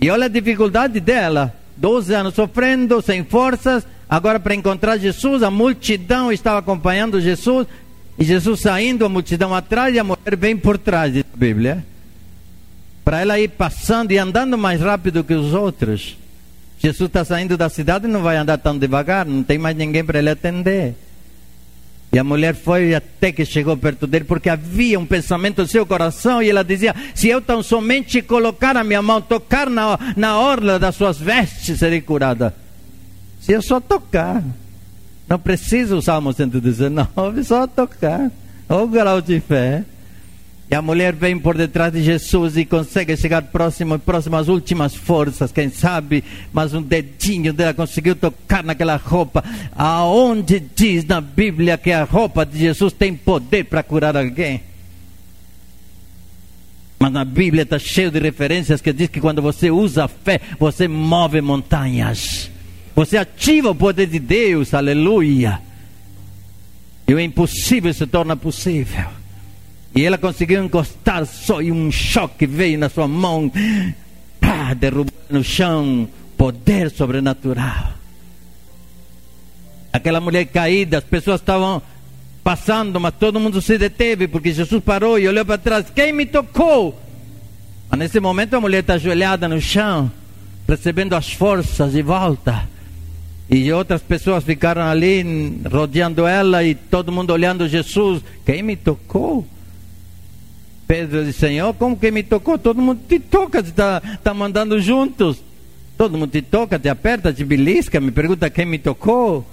[0.00, 1.54] E olha a dificuldade dela.
[1.76, 3.86] 12 anos sofrendo, sem forças.
[4.08, 7.66] Agora, para encontrar Jesus, a multidão estava acompanhando Jesus.
[8.20, 11.82] E Jesus saindo, a multidão atrás e a mulher bem por trás, diz a Bíblia.
[13.02, 16.18] Para ela ir passando e andando mais rápido que os outros.
[16.78, 20.04] Jesus está saindo da cidade e não vai andar tão devagar, não tem mais ninguém
[20.04, 20.94] para ele atender.
[22.12, 25.86] E a mulher foi até que chegou perto dele, porque havia um pensamento no seu
[25.86, 30.38] coração, e ela dizia: Se eu tão somente colocar a minha mão, tocar na, na
[30.38, 32.54] orla das suas vestes, serei curada.
[33.40, 34.42] Se eu só tocar,
[35.30, 38.32] não preciso o Salmo 119, só tocar.
[38.68, 39.84] Olha o grau de fé.
[40.68, 44.94] E a mulher vem por detrás de Jesus e consegue chegar próximo, próximo às últimas
[44.94, 49.44] forças, quem sabe, mas um dedinho dela conseguiu tocar naquela roupa.
[49.74, 54.62] Aonde diz na Bíblia que a roupa de Jesus tem poder para curar alguém?
[56.98, 60.40] Mas na Bíblia está cheio de referências que diz que quando você usa a fé,
[60.58, 62.50] você move montanhas.
[62.94, 65.60] Você ativa o poder de Deus, aleluia.
[67.06, 69.06] E o impossível se torna possível.
[69.94, 73.50] E ela conseguiu encostar só e um choque veio na sua mão,
[74.40, 77.94] pá, derrubou no chão, poder sobrenatural.
[79.92, 81.82] Aquela mulher caída, as pessoas estavam
[82.44, 86.26] passando, mas todo mundo se deteve porque Jesus parou e olhou para trás: Quem me
[86.26, 87.00] tocou?
[87.90, 90.10] Mas nesse momento a mulher está ajoelhada no chão,
[90.68, 92.68] recebendo as forças de volta.
[93.50, 99.44] E outras pessoas ficaram ali rodeando ela e todo mundo olhando Jesus: Quem me tocou?
[100.86, 102.58] Pedro disse, Senhor, como que me tocou?
[102.58, 105.40] Todo mundo te toca, está tá mandando juntos.
[105.96, 109.46] Todo mundo te toca, te aperta, te belisca, me pergunta quem me tocou.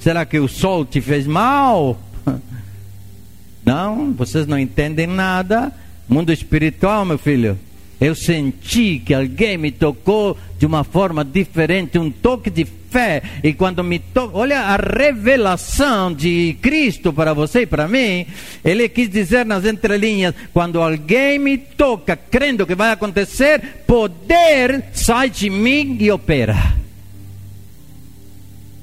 [0.00, 1.98] Será que o sol te fez mal?
[3.64, 5.72] Não, vocês não entendem nada.
[6.08, 7.56] Mundo espiritual, meu filho.
[8.02, 13.22] Eu senti que alguém me tocou de uma forma diferente, um toque de fé.
[13.44, 18.26] E quando me toca, olha a revelação de Cristo para você e para mim.
[18.64, 25.30] Ele quis dizer nas entrelinhas: quando alguém me toca, crendo que vai acontecer, poder sai
[25.30, 26.56] de mim e opera.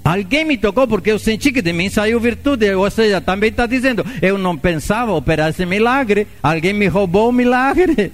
[0.02, 2.74] Alguém me tocou porque eu senti que de mim saiu virtude.
[2.74, 6.26] Ou seja, também está dizendo: eu não pensava operar esse milagre.
[6.42, 8.14] Alguém me roubou o milagre.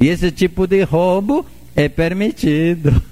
[0.00, 3.02] E esse tipo de roubo é permitido.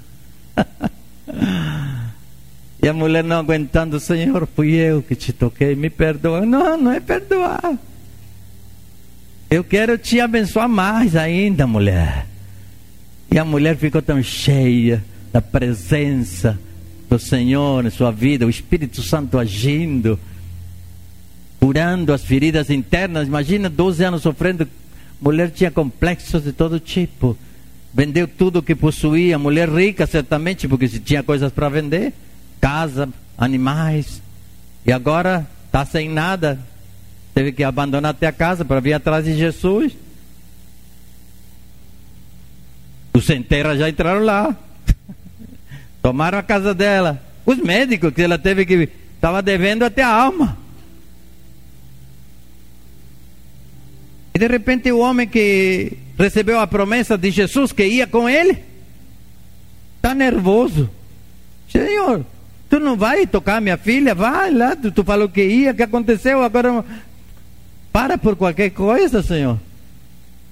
[2.83, 6.47] e a mulher não aguentando, Senhor, fui eu que te toquei, me perdoa.
[6.47, 7.77] Não, não é perdoar.
[9.51, 12.27] Eu quero te abençoar mais ainda, mulher.
[13.31, 16.59] E a mulher ficou tão cheia da presença
[17.09, 20.19] do Senhor em sua vida, o Espírito Santo agindo,
[21.61, 23.29] curando as feridas internas.
[23.29, 24.67] Imagina 12 anos sofrendo
[25.21, 27.37] Mulher tinha complexos de todo tipo.
[27.93, 29.39] Vendeu tudo o que possuía.
[29.39, 32.13] Mulher rica, certamente, porque tinha coisas para vender
[32.61, 34.21] casa, animais.
[34.85, 36.59] E agora está sem nada.
[37.35, 39.93] Teve que abandonar até a casa para vir atrás de Jesus.
[43.13, 43.45] Os sem
[43.79, 44.57] já entraram lá.
[46.03, 47.23] Tomaram a casa dela.
[47.45, 48.89] Os médicos que ela teve que.
[49.15, 50.59] Estava devendo até a alma.
[54.37, 58.59] E de repente o homem que recebeu a promessa de Jesus que ia com ele,
[59.97, 60.91] está nervoso.
[61.73, 62.23] Senhor,
[62.69, 64.15] tu não vai tocar minha filha?
[64.15, 66.43] Vai lá, tu, tu falou que ia, que aconteceu?
[66.43, 66.85] Agora
[67.91, 69.59] para por qualquer coisa, Senhor.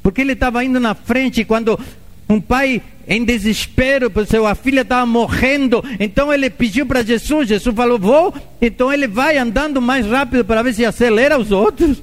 [0.03, 1.79] Porque ele estava indo na frente quando
[2.27, 5.85] um pai em desespero, porque sua filha estava morrendo.
[6.01, 8.35] Então ele pediu para Jesus, Jesus falou, vou.
[8.63, 12.03] Então ele vai andando mais rápido para ver se acelera os outros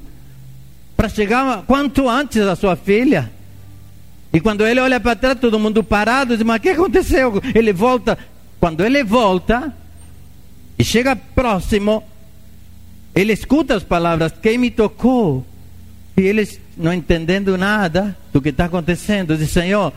[1.01, 3.31] para chegar quanto antes a sua filha.
[4.31, 7.41] E quando ele olha para trás, todo mundo parado, diz: Mas o que aconteceu?
[7.55, 8.15] Ele volta.
[8.59, 9.75] Quando ele volta
[10.77, 12.03] e chega próximo,
[13.15, 15.43] ele escuta as palavras: Quem me tocou?
[16.15, 19.91] E eles, não entendendo nada do que está acontecendo, diz: Senhor,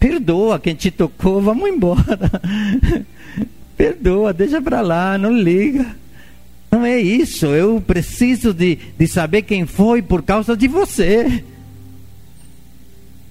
[0.00, 2.30] perdoa quem te tocou, vamos embora.
[3.76, 5.94] perdoa, deixa para lá, não liga.
[6.70, 7.46] Não é isso.
[7.46, 11.44] Eu preciso de, de saber quem foi por causa de você.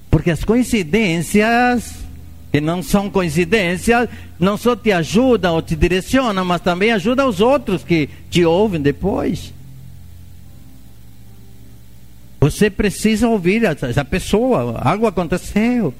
[0.09, 1.93] Porque as coincidências,
[2.51, 7.41] que não são coincidências, não só te ajudam ou te direcionam, mas também ajudam os
[7.41, 9.53] outros que te ouvem depois.
[12.39, 14.79] Você precisa ouvir essa pessoa.
[14.81, 15.93] Algo aconteceu.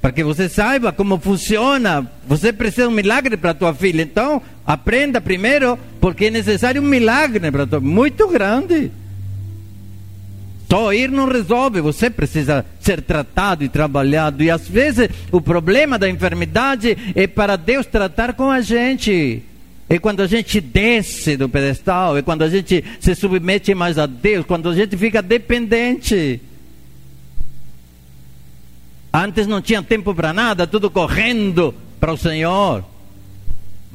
[0.00, 4.02] Para que você saiba como funciona, você precisa de um milagre para tua filha.
[4.02, 7.40] Então, aprenda primeiro, porque é necessário um milagre
[7.80, 8.92] muito grande.
[10.70, 14.42] Só ir não resolve, você precisa ser tratado e trabalhado.
[14.42, 19.42] E às vezes o problema da enfermidade é para Deus tratar com a gente.
[19.88, 24.04] É quando a gente desce do pedestal, é quando a gente se submete mais a
[24.04, 26.42] Deus, quando a gente fica dependente.
[29.10, 32.84] Antes não tinha tempo para nada, tudo correndo para o Senhor.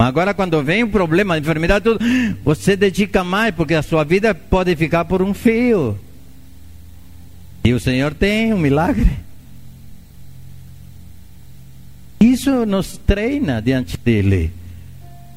[0.03, 1.97] Mas agora, quando vem o problema, a enfermidade, tudo,
[2.43, 5.97] você dedica mais, porque a sua vida pode ficar por um fio.
[7.63, 9.09] E o Senhor tem um milagre.
[12.19, 14.51] Isso nos treina diante dele.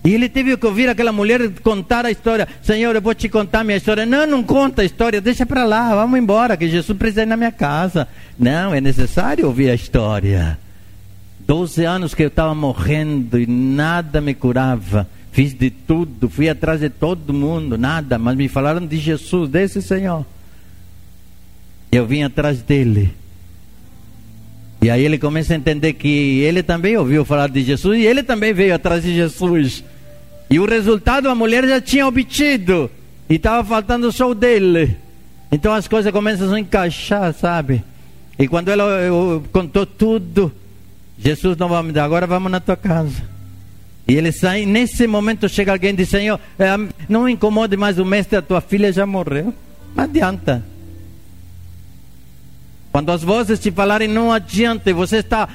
[0.04, 2.48] E ele teve que ouvir aquela mulher contar a história.
[2.60, 4.04] Senhor, eu vou te contar minha história.
[4.04, 7.36] Não, não conta a história, deixa para lá, vamos embora, que Jesus precisa ir na
[7.36, 8.08] minha casa.
[8.36, 10.58] Não, é necessário ouvir a história.
[11.46, 15.08] Doze anos que eu estava morrendo e nada me curava.
[15.30, 19.80] Fiz de tudo, fui atrás de todo mundo, nada, mas me falaram de Jesus, desse
[19.80, 20.24] Senhor.
[21.92, 23.14] Eu vim atrás dele.
[24.82, 28.22] E aí ele começa a entender que ele também ouviu falar de Jesus e ele
[28.22, 29.84] também veio atrás de Jesus.
[30.50, 32.90] E o resultado a mulher já tinha obtido.
[33.28, 34.96] E estava faltando só o dele.
[35.50, 37.84] Então as coisas começam a encaixar, sabe?
[38.38, 38.86] E quando ela
[39.52, 40.52] contou tudo,
[41.18, 43.22] Jesus não vai me dar, agora vamos na tua casa.
[44.08, 46.76] E ele sai, nesse momento chega alguém e diz, Senhor, eh,
[47.08, 49.52] não incomode mais o mestre, a tua filha já morreu.
[49.94, 50.62] Não adianta.
[52.92, 55.48] Quando as vozes te falarem, não adianta, você está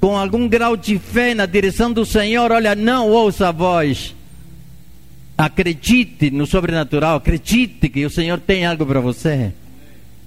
[0.00, 4.14] com algum grau de fé na direção do Senhor, olha, não ouça a voz.
[5.38, 9.52] Acredite no sobrenatural, acredite que o Senhor tem algo para você.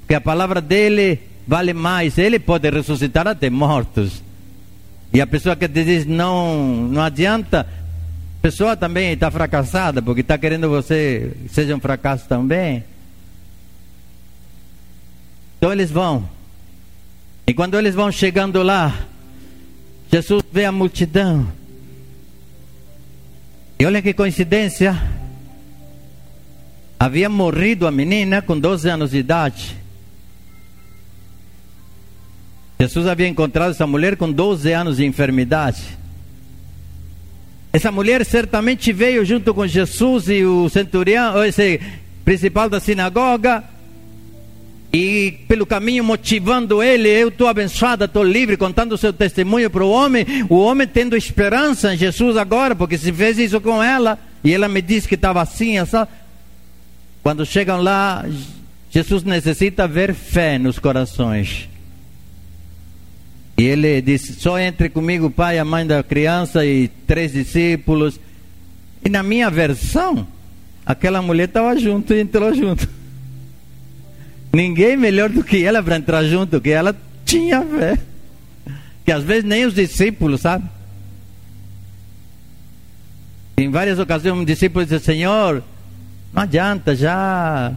[0.07, 4.23] Que a palavra dele vale mais, ele pode ressuscitar até mortos.
[5.13, 10.37] E a pessoa que diz não, não adianta, a pessoa também está fracassada, porque está
[10.37, 12.83] querendo você seja um fracasso também.
[15.57, 16.27] Então eles vão.
[17.47, 19.05] E quando eles vão chegando lá,
[20.11, 21.47] Jesus vê a multidão.
[23.79, 24.99] E olha que coincidência.
[26.99, 29.75] Havia morrido a menina com 12 anos de idade.
[32.87, 35.83] Jesus havia encontrado essa mulher com 12 anos de enfermidade.
[37.73, 41.81] Essa mulher certamente veio junto com Jesus e o centurião, esse
[42.23, 43.63] principal da sinagoga,
[44.97, 49.83] e pelo caminho motivando ele, eu estou abençoada, estou livre, contando o seu testemunho para
[49.83, 54.17] o homem, o homem tendo esperança em Jesus agora, porque se fez isso com ela,
[54.41, 56.07] e ela me disse que estava assim, essa.
[57.21, 58.23] Quando chegam lá,
[58.89, 61.67] Jesus necessita ver fé nos corações.
[63.57, 68.19] E ele disse: Só entre comigo o pai, a mãe da criança e três discípulos.
[69.03, 70.27] E na minha versão,
[70.85, 72.87] aquela mulher estava junto e entrou junto.
[74.51, 76.95] Ninguém melhor do que ela para entrar junto, que ela
[77.25, 77.97] tinha fé.
[79.05, 80.65] Que às vezes nem os discípulos, sabe?
[83.57, 85.63] Em várias ocasiões, um discípulo disse: Senhor,
[86.33, 87.73] não adianta, já,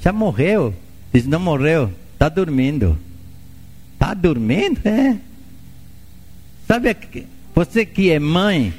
[0.00, 0.74] já morreu.
[1.12, 2.98] Diz: Não morreu, está dormindo.
[4.02, 4.80] Está dormindo?
[4.84, 5.16] É.
[6.66, 6.96] Sabe,
[7.54, 8.74] você que é mãe,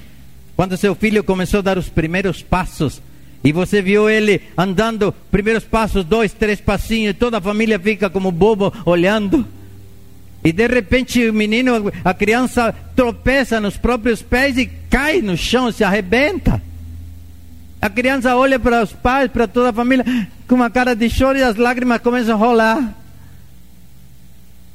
[0.54, 3.02] quando seu filho começou a dar os primeiros passos,
[3.42, 8.10] e você viu ele andando, primeiros passos, dois, três passinhos, e toda a família fica
[8.10, 9.48] como bobo olhando.
[10.44, 15.72] E de repente o menino, a criança tropeça nos próprios pés e cai no chão,
[15.72, 16.62] se arrebenta.
[17.82, 20.06] A criança olha para os pais, para toda a família,
[20.50, 23.03] com uma cara de choro e as lágrimas começam a rolar.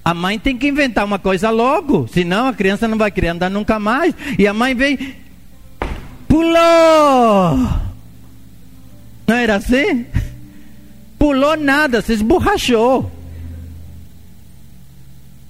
[0.08, 3.50] A mãe tem que inventar uma coisa logo, senão a criança não vai querer andar
[3.50, 4.14] nunca mais.
[4.38, 4.98] E a mãe vem,
[6.26, 7.58] pulou.
[9.26, 10.06] Não era assim?
[11.18, 13.12] Pulou nada, se esborrachou.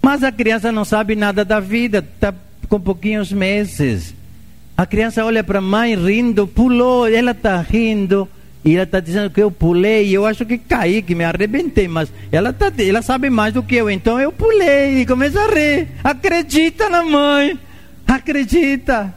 [0.02, 2.34] Mas a criança não sabe nada da vida, está
[2.68, 4.12] com pouquinhos meses.
[4.76, 8.28] A criança olha para a mãe rindo, pulou, ela está rindo.
[8.64, 11.86] E ela está dizendo que eu pulei, e eu acho que caí, que me arrebentei,
[11.86, 15.46] mas ela, tá, ela sabe mais do que eu, então eu pulei e começa a
[15.46, 15.88] rir.
[16.02, 17.58] Acredita na mãe,
[18.06, 19.14] acredita.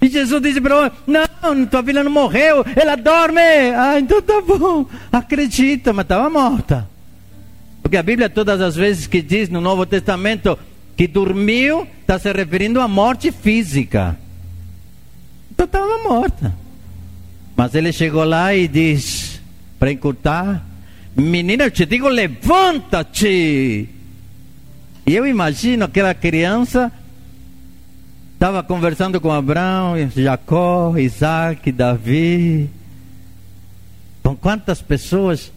[0.00, 3.40] E Jesus disse para ela: Não, tua filha não morreu, ela dorme.
[3.40, 6.88] Ah, então tá bom, acredita, mas estava morta.
[7.82, 10.58] Porque a Bíblia, todas as vezes que diz no Novo Testamento
[10.96, 14.16] que dormiu, está se referindo à morte física.
[15.50, 16.63] Então estava morta.
[17.56, 19.40] Mas ele chegou lá e diz,
[19.78, 20.64] para encurtar,
[21.14, 23.88] menina, eu te digo, levanta-te.
[25.06, 26.92] E eu imagino aquela criança
[28.44, 32.68] estava conversando com Abraão, Jacó, Isaac, Davi.
[34.22, 35.50] Com quantas pessoas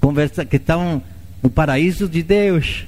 [0.00, 1.02] conversa, que estavam
[1.42, 2.86] no paraíso de Deus.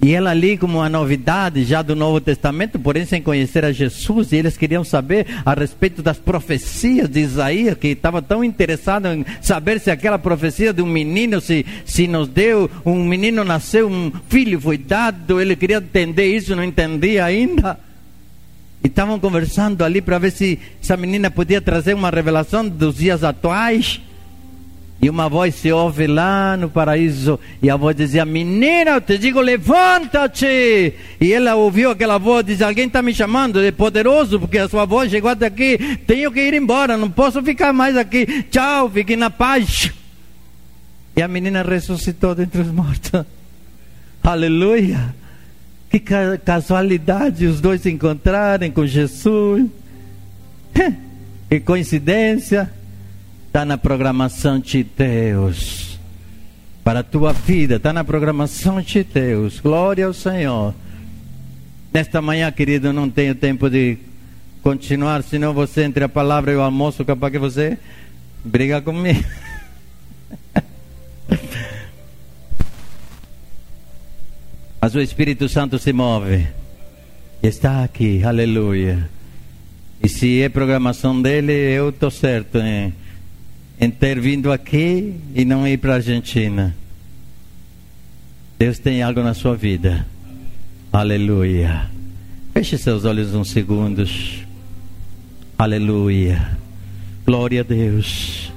[0.00, 4.30] E ela ali como uma novidade já do Novo Testamento, porém sem conhecer a Jesus,
[4.30, 9.26] e eles queriam saber a respeito das profecias de Isaías, que estava tão interessado em
[9.42, 14.12] saber se aquela profecia de um menino se, se nos deu, um menino nasceu, um
[14.28, 17.78] filho foi dado, ele queria entender isso, não entendia ainda.
[18.84, 23.24] E estavam conversando ali para ver se essa menina podia trazer uma revelação dos dias
[23.24, 24.00] atuais.
[25.00, 29.16] E uma voz se ouve lá no paraíso, e a voz dizia: Menina, eu te
[29.16, 30.92] digo, levanta-te.
[31.20, 34.84] E ela ouviu aquela voz, diz: Alguém está me chamando, é poderoso, porque a sua
[34.84, 35.98] voz chegou até aqui.
[36.04, 38.44] Tenho que ir embora, não posso ficar mais aqui.
[38.50, 39.92] Tchau, fique na paz.
[41.16, 43.24] E a menina ressuscitou dentre os mortos.
[44.22, 45.14] Aleluia.
[45.88, 46.00] Que
[46.44, 49.64] casualidade os dois se encontrarem com Jesus.
[51.48, 52.70] Que coincidência.
[53.48, 55.98] Está na programação de Deus.
[56.84, 59.58] Para a tua vida, está na programação de Deus.
[59.58, 60.74] Glória ao Senhor.
[61.92, 63.96] Nesta manhã, querido, não tenho tempo de
[64.62, 67.78] continuar, senão você entre a palavra e o almoço, capaz que você
[68.44, 69.24] briga comigo.
[74.80, 76.46] Mas o Espírito Santo se move.
[77.42, 79.08] Está aqui, aleluia.
[80.02, 82.92] E se é programação dele, eu estou certo em,
[83.80, 86.74] em ter vindo aqui e não ir para a Argentina.
[88.58, 90.04] Deus tem algo na sua vida.
[90.92, 91.88] Aleluia.
[92.52, 94.44] Feche seus olhos uns segundos.
[95.56, 96.58] Aleluia.
[97.24, 98.52] Glória a Deus.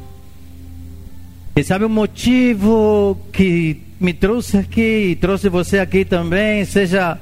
[1.56, 7.20] E sabe o motivo que me trouxe aqui e trouxe você aqui também, seja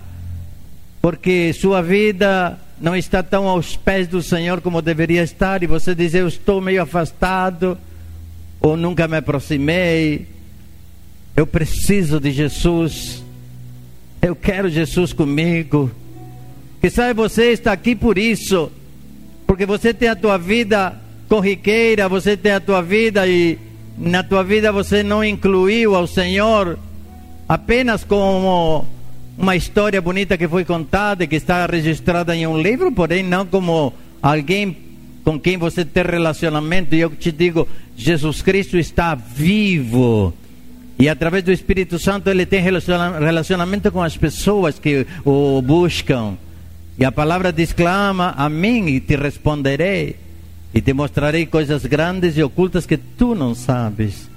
[1.02, 5.94] porque sua vida não está tão aos pés do Senhor como deveria estar, e você
[5.94, 7.78] diz: Eu estou meio afastado,
[8.62, 10.28] ou nunca me aproximei,
[11.36, 13.24] eu preciso de Jesus,
[14.22, 15.90] eu quero Jesus comigo.
[16.82, 18.72] Que sabe, você está aqui por isso,
[19.48, 20.98] porque você tem a tua vida
[21.28, 23.58] corriqueira, você tem a tua vida e
[23.98, 26.80] na tua vida você não incluiu ao Senhor
[27.48, 28.86] apenas como
[29.38, 33.46] uma história bonita que foi contada e que está registrada em um livro, porém não
[33.46, 34.76] como alguém
[35.24, 36.94] com quem você tem relacionamento.
[36.96, 37.68] E eu te digo,
[38.00, 40.34] Jesus Cristo está vivo.
[40.98, 46.38] E através do Espírito Santo ele tem relacionamento com as pessoas que o buscam.
[46.98, 50.16] E a palavra diz: clama a mim e te responderei
[50.74, 54.30] e te mostrarei coisas grandes e ocultas que tu não sabes.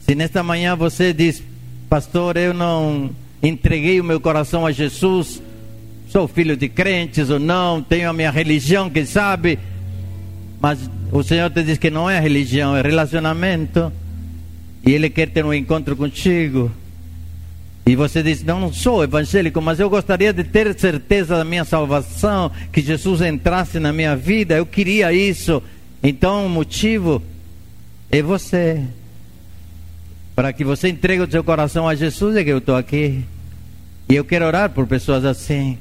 [0.00, 1.42] Se nesta manhã você diz,
[1.88, 3.10] pastor, eu não
[3.42, 5.42] entreguei o meu coração a Jesus,
[6.08, 9.58] sou filho de crentes ou não, tenho a minha religião, quem sabe,
[10.60, 13.92] mas o Senhor te diz que não é religião, é relacionamento,
[14.86, 16.70] e Ele quer ter um encontro contigo.
[17.86, 21.64] E você diz: Não, não sou evangélico, mas eu gostaria de ter certeza da minha
[21.64, 25.62] salvação, que Jesus entrasse na minha vida, eu queria isso.
[26.02, 27.22] Então o motivo
[28.10, 28.84] é você.
[30.34, 33.24] Para que você entregue o seu coração a Jesus, é que eu estou aqui.
[34.08, 35.78] E eu quero orar por pessoas assim.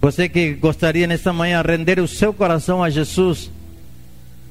[0.00, 3.50] Você que gostaria nesta manhã render o seu coração a Jesus,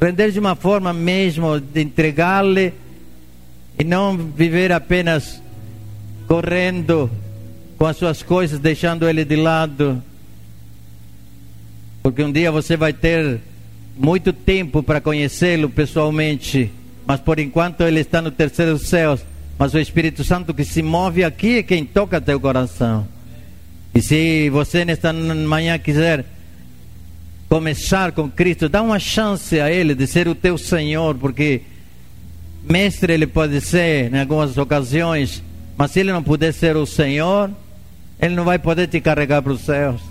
[0.02, 2.74] render de uma forma mesmo de entregar-lhe
[3.80, 5.42] e não viver apenas
[6.28, 7.10] correndo
[7.78, 10.02] com as suas coisas, deixando ele de lado.
[12.02, 13.40] Porque um dia você vai ter
[13.98, 16.72] muito tempo para conhecê-lo pessoalmente,
[17.06, 19.18] mas por enquanto ele está no terceiro céu.
[19.58, 23.08] Mas o Espírito Santo que se move aqui é quem toca teu coração.
[23.94, 26.26] E se você nesta manhã quiser
[27.50, 31.62] começar com Cristo, dá uma chance a Ele de ser o teu Senhor, porque
[32.68, 35.44] mestre Ele pode ser em algumas ocasiões,
[35.78, 37.52] mas se ele não puder ser o Senhor,
[38.20, 40.02] ele não vai poder te carregar para os céus.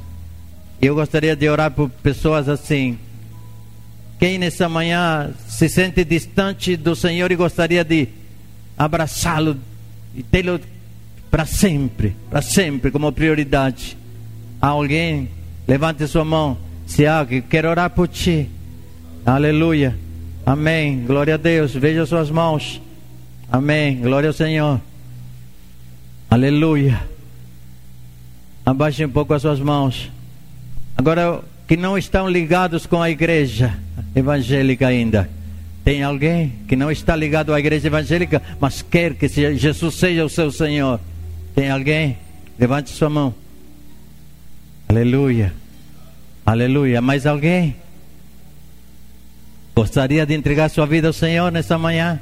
[0.80, 2.98] E eu gostaria de orar por pessoas assim.
[4.18, 8.08] Quem nessa manhã se sente distante do Senhor e gostaria de
[8.76, 9.56] abraçá-lo
[10.14, 10.60] e tê-lo
[11.30, 13.96] para sempre, para sempre, como prioridade.
[14.60, 15.30] Há alguém?
[15.66, 16.58] Levante sua mão.
[16.86, 18.48] Se alguém, quero orar por ti.
[19.24, 19.96] Aleluia.
[20.44, 21.04] Amém.
[21.06, 21.74] Glória a Deus.
[21.74, 22.80] Veja suas mãos.
[23.50, 24.00] Amém.
[24.00, 24.80] Glória ao Senhor.
[26.30, 27.00] Aleluia.
[28.66, 30.10] Abaixe um pouco as suas mãos.
[30.96, 33.78] Agora, que não estão ligados com a igreja
[34.14, 35.28] evangélica ainda.
[35.84, 40.30] Tem alguém que não está ligado à igreja evangélica, mas quer que Jesus seja o
[40.30, 40.98] seu Senhor?
[41.54, 42.16] Tem alguém?
[42.58, 43.34] Levante sua mão.
[44.88, 45.52] Aleluia.
[46.44, 47.00] Aleluia.
[47.00, 47.76] Mais alguém?
[49.74, 52.20] Gostaria de entregar sua vida ao Senhor nessa manhã?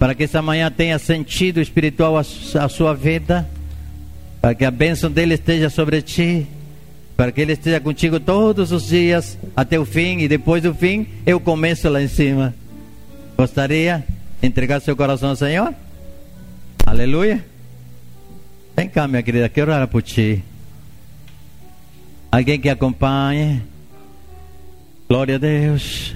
[0.00, 3.46] para que essa manhã tenha sentido espiritual a, sua vida,
[4.40, 6.46] para que a bênção dele esteja sobre ti,
[7.18, 11.06] para que ele esteja contigo todos os dias até o fim, e depois do fim
[11.26, 12.54] eu começo lá em cima.
[13.36, 14.02] Gostaria
[14.40, 15.74] de entregar seu coração ao Senhor?
[16.86, 17.44] Aleluia.
[18.74, 20.42] Vem cá, minha querida, quero orar por ti.
[22.30, 23.60] Alguém que acompanhe?
[25.08, 26.14] Glória a Deus.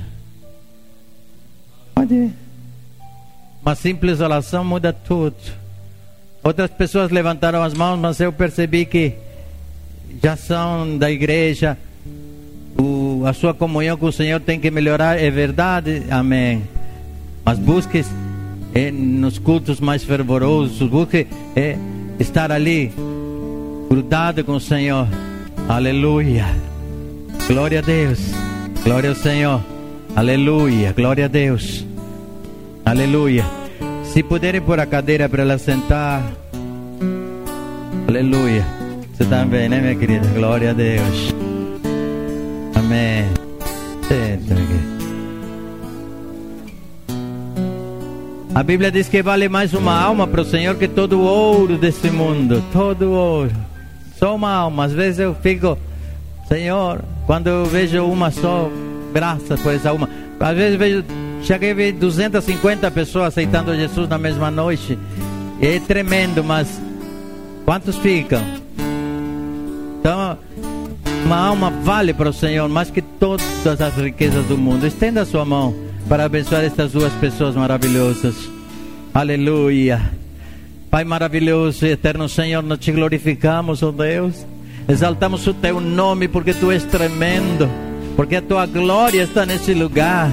[1.93, 2.31] Pode.
[3.61, 5.35] Uma simples oração muda tudo.
[6.43, 9.15] Outras pessoas levantaram as mãos, mas eu percebi que
[10.23, 11.77] já são da igreja.
[12.79, 16.62] O, a sua comunhão com o Senhor tem que melhorar, é verdade, amém.
[17.45, 18.05] Mas busque
[18.73, 21.77] é, nos cultos mais fervorosos, busque é,
[22.21, 22.93] estar ali,
[23.89, 25.09] grudado com o Senhor.
[25.69, 26.47] Aleluia.
[27.49, 28.21] Glória a Deus.
[28.85, 29.61] Glória ao Senhor.
[30.15, 30.93] Aleluia.
[30.93, 31.85] Glória a Deus.
[32.85, 33.45] Aleluia.
[34.05, 36.23] Se puderem pôr a cadeira para ela sentar.
[38.07, 38.65] Aleluia.
[39.12, 40.27] Você também, né, minha querida?
[40.29, 41.35] Glória a Deus.
[42.75, 43.25] Amém.
[44.07, 44.55] Senta.
[48.55, 51.79] A Bíblia diz que vale mais uma alma para o Senhor que todo o ouro
[51.79, 52.62] desse mundo.
[52.73, 53.74] Todo o ouro.
[54.25, 54.85] Só uma alma.
[54.87, 55.77] Às vezes eu fico,
[56.49, 58.70] Senhor, quando eu vejo uma só,
[59.12, 60.09] graças por essa uma.
[60.41, 61.05] Às vezes vejo,
[61.43, 64.99] cheguei a ver 250 pessoas aceitando Jesus na mesma noite.
[65.61, 66.81] É tremendo, mas
[67.66, 68.41] quantos ficam?
[70.01, 70.39] Então,
[71.27, 74.87] uma alma vale para o Senhor mais que todas as riquezas do mundo.
[74.87, 75.75] Estenda a sua mão
[76.09, 78.35] para abençoar estas duas pessoas maravilhosas.
[79.12, 80.24] Aleluia.
[80.95, 84.47] Pai maravilhoso e eterno Senhor, nós te glorificamos, oh Deus.
[84.89, 87.69] Exaltamos o teu nome porque tu és tremendo,
[88.15, 90.31] porque a tua glória está nesse lugar.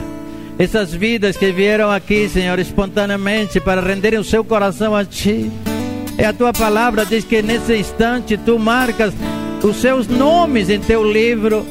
[0.60, 5.52] Essas vidas que vieram aqui, Senhor, espontaneamente para renderem o seu coração a ti.
[6.16, 9.16] E a tua palavra diz que nesse instante tu marcas
[9.64, 11.66] os seus nomes em teu livro.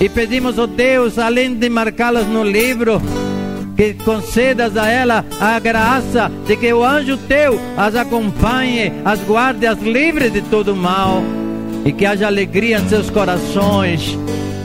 [0.00, 3.02] E pedimos, oh Deus, além de marcá-las no livro,
[3.76, 9.66] que concedas a ela a graça de que o anjo teu as acompanhe, as guarde,
[9.66, 11.22] as livre de todo mal
[11.84, 14.18] e que haja alegria em seus corações,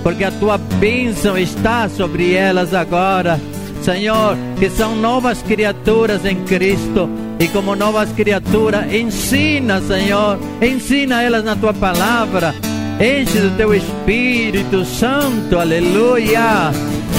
[0.03, 3.39] porque a tua bênção está sobre elas agora.
[3.81, 7.09] Senhor, que são novas criaturas em Cristo.
[7.39, 12.53] E como novas criaturas, ensina, Senhor, ensina elas na tua palavra.
[12.99, 16.71] Enche do teu Espírito Santo, aleluia,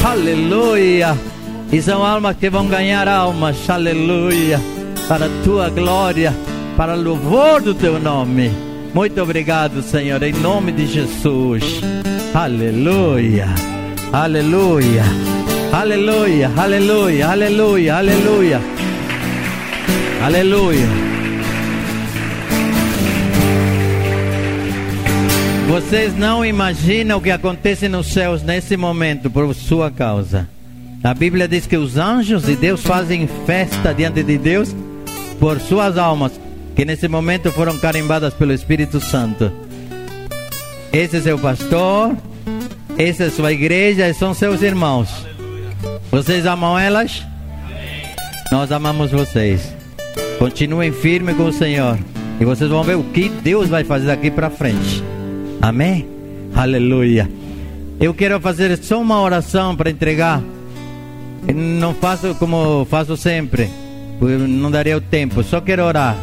[0.04, 1.16] aleluia.
[1.72, 4.60] E são almas que vão ganhar almas, aleluia,
[5.06, 6.34] para a tua glória,
[6.76, 8.50] para louvor do teu nome.
[8.92, 11.62] Muito obrigado, Senhor, em nome de Jesus.
[12.34, 13.46] Aleluia,
[14.12, 15.04] aleluia,
[15.72, 18.60] aleluia, aleluia, aleluia, aleluia,
[20.24, 20.88] aleluia.
[25.68, 30.48] Vocês não imaginam o que acontece nos céus nesse momento por sua causa.
[31.02, 34.76] A Bíblia diz que os anjos de Deus fazem festa diante de Deus
[35.38, 36.38] por suas almas,
[36.76, 39.50] que nesse momento foram carimbadas pelo Espírito Santo.
[40.92, 42.14] Esse é seu pastor,
[42.98, 45.08] essa é sua igreja e são seus irmãos.
[46.10, 47.24] Vocês amam elas?
[48.52, 49.74] Nós amamos vocês.
[50.38, 51.98] Continuem firmes com o Senhor.
[52.38, 55.02] E vocês vão ver o que Deus vai fazer daqui para frente.
[55.62, 56.06] Amém?
[56.54, 57.30] Aleluia.
[57.98, 60.42] Eu quero fazer só uma oração para entregar
[61.54, 63.68] não faço como faço sempre,
[64.20, 66.16] não daria o tempo, só quero orar.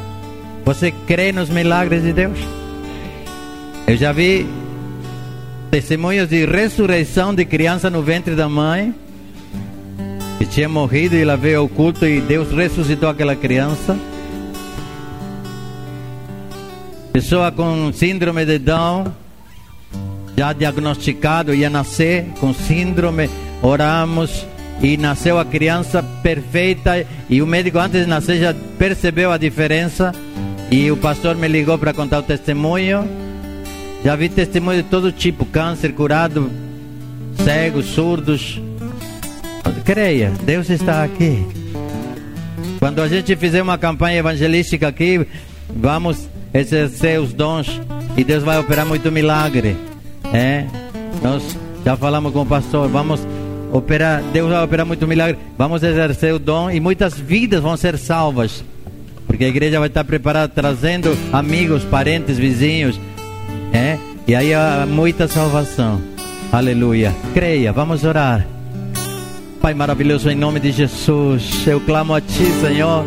[0.66, 2.38] Você crê nos milagres de Deus?
[3.88, 4.46] Eu já vi
[5.72, 8.94] testemunhos de ressurreição de criança no ventre da mãe,
[10.38, 13.98] que tinha morrido e ela veio ao culto e Deus ressuscitou aquela criança.
[17.12, 19.06] Pessoa com síndrome de Down,
[20.38, 23.30] já diagnosticado, ia nascer com síndrome,
[23.62, 24.46] oramos
[24.82, 30.14] e nasceu a criança perfeita e o médico antes de nascer já percebeu a diferença
[30.70, 33.08] e o pastor me ligou para contar o testemunho.
[34.04, 36.52] Já vi testemunho de todo tipo, câncer curado,
[37.44, 38.62] cegos, surdos.
[39.84, 41.46] Creia, Deus está aqui.
[42.80, 45.26] Quando a gente fizer uma campanha evangelística aqui,
[45.70, 47.82] vamos exercer os dons
[48.16, 49.76] e Deus vai operar muito milagre.
[50.34, 50.66] É?
[51.24, 53.26] Nós já falamos com o pastor, vamos
[53.72, 55.38] operar, Deus vai operar muito milagre.
[55.58, 58.64] Vamos exercer o dom e muitas vidas vão ser salvas.
[59.26, 63.00] Porque a igreja vai estar preparada, trazendo amigos, parentes, vizinhos.
[63.74, 63.98] É?
[64.28, 66.02] E aí há muita salvação.
[66.52, 67.14] Aleluia.
[67.34, 68.48] Creia, vamos orar.
[69.62, 73.04] Pai maravilhoso, em nome de Jesus, eu clamo a Ti, Senhor,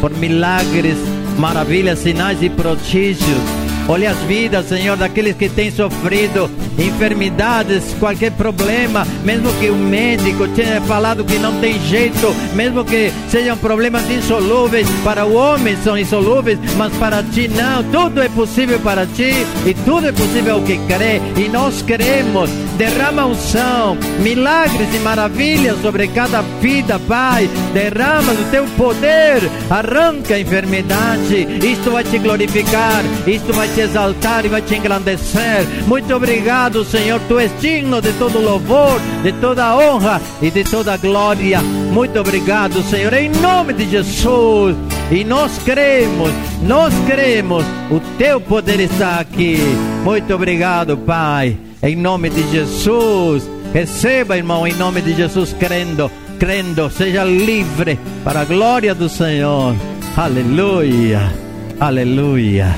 [0.00, 0.98] por milagres,
[1.38, 3.63] maravilhas, sinais e prodígios.
[3.86, 10.48] Olha as vidas, Senhor, daqueles que têm sofrido enfermidades, qualquer problema, mesmo que o médico
[10.48, 15.98] tenha falado que não tem jeito, mesmo que sejam problemas insolúveis, para o homem são
[15.98, 20.62] insolúveis, mas para ti não, tudo é possível para ti e tudo é possível ao
[20.62, 22.50] que crê, e nós queremos.
[22.76, 27.48] Derrama unção, milagres e maravilhas sobre cada vida, Pai.
[27.72, 31.46] Derrama o teu poder, arranca a enfermidade.
[31.64, 35.66] Isto vai te glorificar, isto vai te exaltar e vai te engrandecer.
[35.86, 37.20] Muito obrigado, Senhor.
[37.28, 41.60] Tu és digno de todo louvor, de toda honra e de toda glória.
[41.62, 44.76] Muito obrigado, Senhor, em nome de Jesus.
[45.10, 49.58] E nós cremos, nós cremos, o teu poder está aqui.
[50.02, 51.56] Muito obrigado, Pai.
[51.84, 53.46] Em nome de Jesus.
[53.74, 59.76] Receba, irmão, em nome de Jesus, crendo, crendo, seja livre para a glória do Senhor.
[60.16, 61.30] Aleluia,
[61.78, 62.74] aleluia,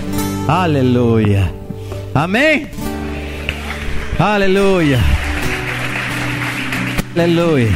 [0.48, 1.54] aleluia.
[2.12, 2.66] Amém?
[4.18, 4.98] Aleluia,
[7.14, 7.70] aleluia.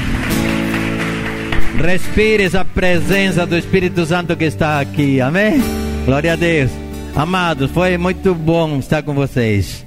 [1.81, 5.21] Respire essa presença do Espírito Santo que está aqui.
[5.21, 5.63] Amém?
[6.07, 6.73] Glória a Deus.
[7.15, 9.87] Amados, foi muito bom estar com vocês.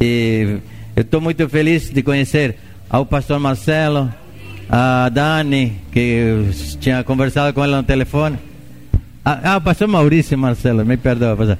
[0.00, 0.58] E
[0.98, 2.56] eu estou muito feliz de conhecer
[2.90, 4.12] ao pastor Marcelo,
[4.68, 8.36] a Dani, que eu tinha conversado com ela no telefone.
[9.24, 11.56] Ah, ah o pastor Maurício Marcelo, me perdoa, pastor.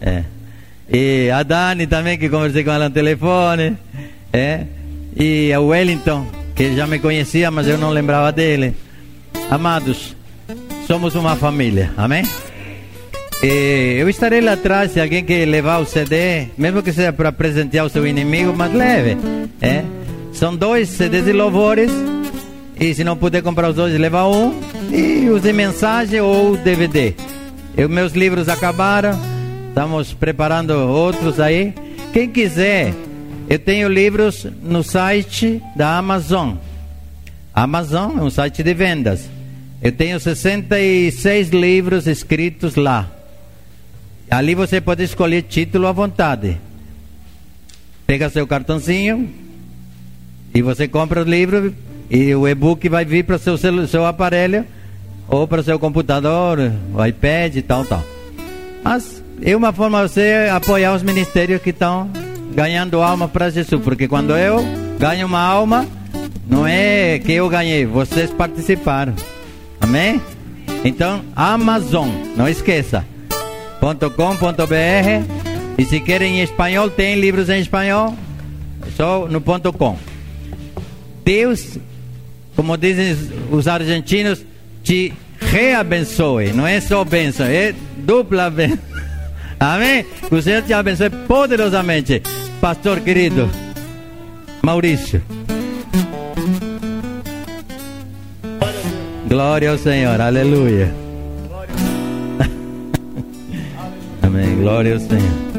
[0.00, 0.24] É.
[0.90, 3.76] E a Dani também, que conversei com ela no telefone.
[4.32, 4.64] É.
[5.14, 6.26] E a Wellington,
[6.56, 8.74] que já me conhecia, mas eu não lembrava dele.
[9.50, 10.16] Amados,
[10.86, 12.24] somos uma família, amém?
[13.42, 17.30] E eu estarei lá atrás se alguém quer levar o CD, mesmo que seja para
[17.30, 19.16] presentear o seu inimigo, mas leve.
[19.60, 19.84] É?
[20.32, 21.90] São dois CDs de louvores,
[22.80, 24.58] e se não puder comprar os dois, leva um,
[24.92, 27.14] e use mensagem ou DVD.
[27.76, 29.18] Eu, meus livros acabaram,
[29.68, 31.72] estamos preparando outros aí.
[32.12, 32.92] Quem quiser,
[33.48, 36.54] eu tenho livros no site da Amazon.
[37.54, 39.28] Amazon é um site de vendas.
[39.80, 43.17] Eu tenho 66 livros escritos lá.
[44.30, 46.58] Ali você pode escolher título à vontade.
[48.06, 49.28] Pega seu cartãozinho
[50.54, 51.74] e você compra o livro
[52.10, 54.64] e o e-book vai vir para seu, seu aparelho
[55.26, 58.02] ou para seu computador, o iPad e tal, tal.
[58.82, 62.10] Mas é uma forma de você apoiar os ministérios que estão
[62.54, 64.58] ganhando alma para Jesus, porque quando eu
[64.98, 65.86] ganho uma alma,
[66.48, 69.14] não é que eu ganhei, vocês participaram.
[69.80, 70.20] Amém?
[70.84, 73.04] Então, Amazon, não esqueça.
[73.80, 75.48] .com.br
[75.78, 78.16] e se querem em espanhol, tem livros em espanhol,
[78.96, 79.96] só no ponto .com.
[81.24, 81.78] Deus,
[82.56, 83.16] como dizem
[83.50, 84.44] os argentinos,
[84.82, 88.78] te reabençoe, não é só bênção, é dupla bênção.
[89.60, 90.04] Amém?
[90.28, 92.22] Que o Senhor te abençoe poderosamente,
[92.60, 93.48] pastor querido
[94.62, 95.22] Maurício.
[99.28, 101.07] Glória ao Senhor, aleluia.
[104.28, 105.57] Amém, glória ao Senhor.